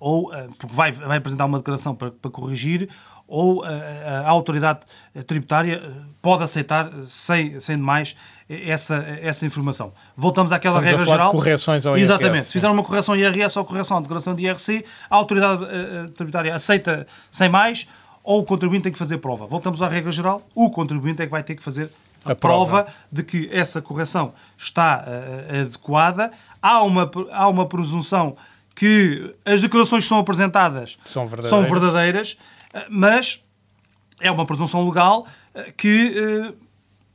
ou 0.00 0.32
porque 0.58 0.74
vai, 0.74 0.90
vai 0.90 1.18
apresentar 1.18 1.44
uma 1.44 1.58
declaração 1.58 1.94
para, 1.94 2.10
para 2.10 2.28
corrigir, 2.28 2.88
ou 3.32 3.64
a, 3.64 3.68
a, 3.68 4.28
autoridade 4.28 4.80
tributária 5.26 5.82
pode 6.20 6.42
aceitar 6.42 6.90
sem, 7.06 7.58
sem 7.60 7.76
demais 7.76 8.14
essa, 8.46 8.96
essa 9.22 9.46
informação. 9.46 9.90
Voltamos 10.14 10.52
àquela 10.52 10.80
Estamos 10.80 10.98
regra 10.98 11.06
geral. 11.10 11.30
Correções 11.30 11.86
ao 11.86 11.96
Exatamente. 11.96 12.34
IRS, 12.34 12.46
se 12.48 12.52
fizer 12.52 12.68
uma 12.68 12.82
correção 12.82 13.16
IRS 13.16 13.58
ou 13.58 13.64
correção 13.64 13.96
de 13.96 14.02
declaração 14.02 14.34
de 14.34 14.44
IRC, 14.44 14.84
a 15.08 15.16
autoridade 15.16 15.64
uh, 15.64 16.08
tributária 16.10 16.54
aceita 16.54 17.06
sem 17.30 17.48
mais 17.48 17.88
ou 18.22 18.40
o 18.40 18.44
contribuinte 18.44 18.84
tem 18.84 18.92
que 18.92 18.98
fazer 18.98 19.16
prova. 19.16 19.46
Voltamos 19.46 19.80
à 19.80 19.88
regra 19.88 20.10
geral. 20.10 20.46
O 20.54 20.70
contribuinte 20.70 21.22
é 21.22 21.24
que 21.24 21.32
vai 21.32 21.42
ter 21.42 21.56
que 21.56 21.62
fazer 21.62 21.90
a, 22.26 22.32
a 22.32 22.36
prova. 22.36 22.84
prova. 22.84 22.94
de 23.10 23.22
que 23.22 23.48
essa 23.50 23.80
correção 23.80 24.34
está 24.58 25.06
uh, 25.06 25.62
adequada. 25.62 26.30
Há 26.60 26.82
uma, 26.82 27.10
há 27.32 27.48
uma 27.48 27.66
presunção 27.66 28.36
que 28.74 29.34
as 29.42 29.62
declarações 29.62 30.04
que 30.04 30.08
são 30.08 30.18
apresentadas 30.18 30.98
são 31.06 31.26
verdadeiras, 31.26 31.50
são 31.50 31.62
verdadeiras 31.62 32.36
mas 32.88 33.42
é 34.20 34.30
uma 34.30 34.46
presunção 34.46 34.86
legal 34.86 35.26
eh, 35.54 35.72
que 35.76 36.14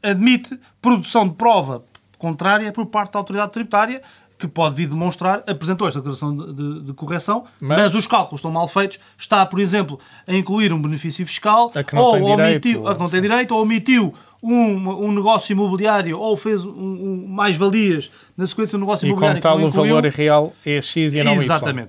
eh, 0.03 0.09
admite 0.09 0.59
produção 0.81 1.27
de 1.27 1.35
prova 1.35 1.83
contrária 2.17 2.71
por 2.71 2.85
parte 2.87 3.13
da 3.13 3.19
autoridade 3.19 3.51
tributária 3.51 4.01
que 4.37 4.47
pode 4.47 4.75
vir 4.75 4.87
demonstrar, 4.87 5.43
apresentou 5.47 5.87
esta 5.87 5.99
declaração 5.99 6.35
de, 6.37 6.53
de, 6.53 6.81
de 6.83 6.93
correção, 6.93 7.45
mas, 7.59 7.79
mas, 7.79 7.95
os 7.95 8.05
cálculos 8.05 8.39
estão 8.39 8.51
mal 8.51 8.67
feitos, 8.67 8.99
está, 9.17 9.43
por 9.45 9.59
exemplo, 9.59 9.99
a 10.27 10.33
incluir 10.35 10.71
um 10.71 10.79
benefício 10.79 11.25
fiscal, 11.25 11.71
ou 11.95 12.15
omitiu, 12.15 12.35
direito, 12.35 12.87
a 12.87 12.93
que 12.93 12.99
não 12.99 13.09
tem 13.09 13.19
direito, 13.19 13.55
ou 13.55 13.63
omitiu 13.63 14.13
um, 14.43 15.05
um 15.05 15.11
negócio 15.11 15.53
imobiliário, 15.53 16.19
ou 16.19 16.37
fez 16.37 16.63
um, 16.63 16.69
um 16.69 17.27
mais-valias 17.27 18.11
na 18.37 18.45
sequência 18.45 18.77
do 18.77 18.81
negócio 18.81 19.07
e 19.07 19.09
imobiliário. 19.09 19.39
E 19.39 19.41
com 19.41 19.49
tal 19.49 19.59
o 19.59 19.71
valor 19.71 20.05
real 20.05 20.53
é 20.63 20.79
X 20.79 21.15
e 21.15 21.23
não 21.23 21.41
Y. 21.41 21.87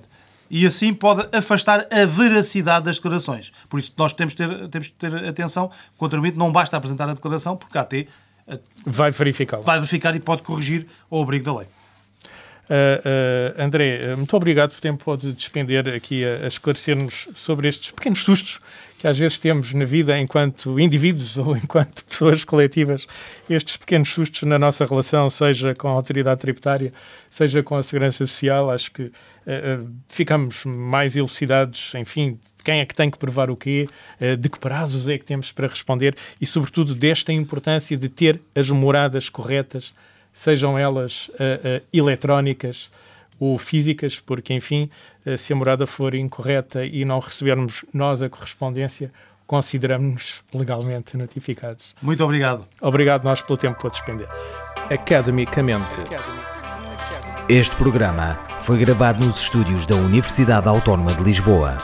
E 0.49 0.65
assim 0.65 0.93
pode 0.93 1.27
afastar 1.35 1.87
a 1.91 2.05
veracidade 2.05 2.85
das 2.85 2.95
declarações. 2.95 3.51
Por 3.69 3.79
isso 3.79 3.93
nós 3.97 4.13
temos 4.13 4.33
de 4.33 4.37
ter, 4.37 4.67
temos 4.67 4.91
ter 4.91 5.13
atenção, 5.27 5.65
o 5.95 5.97
contribuinte 5.97 6.37
não 6.37 6.51
basta 6.51 6.75
apresentar 6.75 7.07
a 7.09 7.13
declaração, 7.13 7.55
porque 7.55 7.77
a 7.77 7.81
AT 7.81 8.07
vai 8.85 9.11
verificar 9.11 9.59
vai 9.59 9.77
verificar 9.77 10.15
e 10.15 10.19
pode 10.19 10.41
corrigir 10.41 10.87
o 11.09 11.21
abrigo 11.21 11.45
da 11.45 11.57
lei. 11.59 11.67
Uh, 11.67 13.59
uh, 13.59 13.63
André, 13.63 14.15
muito 14.15 14.35
obrigado 14.35 14.71
por 14.71 14.79
tempo 14.79 15.03
pode 15.03 15.33
despender 15.33 15.87
aqui 15.93 16.23
a, 16.23 16.45
a 16.45 16.47
esclarecer-nos 16.47 17.27
sobre 17.33 17.67
estes 17.67 17.91
pequenos 17.91 18.23
sustos 18.23 18.59
que 18.99 19.07
às 19.07 19.17
vezes 19.17 19.39
temos 19.39 19.73
na 19.73 19.85
vida 19.85 20.19
enquanto 20.19 20.77
indivíduos 20.77 21.37
ou 21.39 21.55
enquanto 21.55 22.03
pessoas 22.03 22.43
coletivas, 22.43 23.07
estes 23.49 23.77
pequenos 23.77 24.09
sustos 24.09 24.43
na 24.43 24.59
nossa 24.59 24.85
relação, 24.85 25.29
seja 25.29 25.73
com 25.73 25.87
a 25.87 25.91
autoridade 25.91 26.41
tributária, 26.41 26.93
seja 27.29 27.63
com 27.63 27.75
a 27.75 27.81
segurança 27.81 28.17
social, 28.27 28.69
acho 28.69 28.91
que 28.91 29.03
uh, 29.03 29.11
uh, 29.81 29.89
ficamos 30.09 30.65
mais 30.65 31.15
elucidados, 31.15 31.93
enfim, 31.95 32.37
quem 32.61 32.81
é 32.81 32.85
que 32.85 32.93
tem 32.93 33.09
que 33.09 33.17
provar 33.17 33.49
o 33.49 33.55
quê, 33.55 33.87
uh, 34.19 34.35
de 34.35 34.49
que 34.49 34.59
prazos 34.59 35.07
é 35.07 35.17
que 35.17 35.23
temos 35.23 35.49
para 35.53 35.67
responder 35.67 36.13
e, 36.39 36.45
sobretudo, 36.45 36.93
desta 36.93 37.31
importância 37.31 37.95
de 37.95 38.09
ter 38.09 38.41
as 38.53 38.69
moradas 38.69 39.29
corretas, 39.29 39.95
sejam 40.33 40.77
elas 40.77 41.31
eletrónicas, 41.91 42.91
ou 43.39 43.57
físicas, 43.57 44.19
porque, 44.19 44.53
enfim, 44.53 44.89
eh, 45.25 45.37
se 45.37 45.53
a 45.53 45.55
morada 45.55 45.87
for 45.87 46.13
incorreta 46.13 46.85
e 46.85 47.05
não 47.05 47.19
recebermos 47.19 47.85
nós 47.93 48.21
a 48.21 48.29
correspondência, 48.29 49.11
consideramos-nos 49.47 50.43
legalmente 50.53 51.17
notificados. 51.17 51.95
Muito 52.01 52.23
obrigado. 52.23 52.67
Obrigado 52.81 53.23
nós 53.23 53.41
pelo 53.41 53.57
tempo 53.57 53.81
que 53.81 53.89
despender. 53.89 54.27
Academicamente. 54.91 55.97
Este 57.47 57.75
programa 57.75 58.39
foi 58.59 58.77
gravado 58.77 59.25
nos 59.25 59.41
estúdios 59.41 59.87
da 59.87 59.95
Universidade 59.95 60.67
Autónoma 60.67 61.11
de 61.13 61.23
Lisboa. 61.23 61.77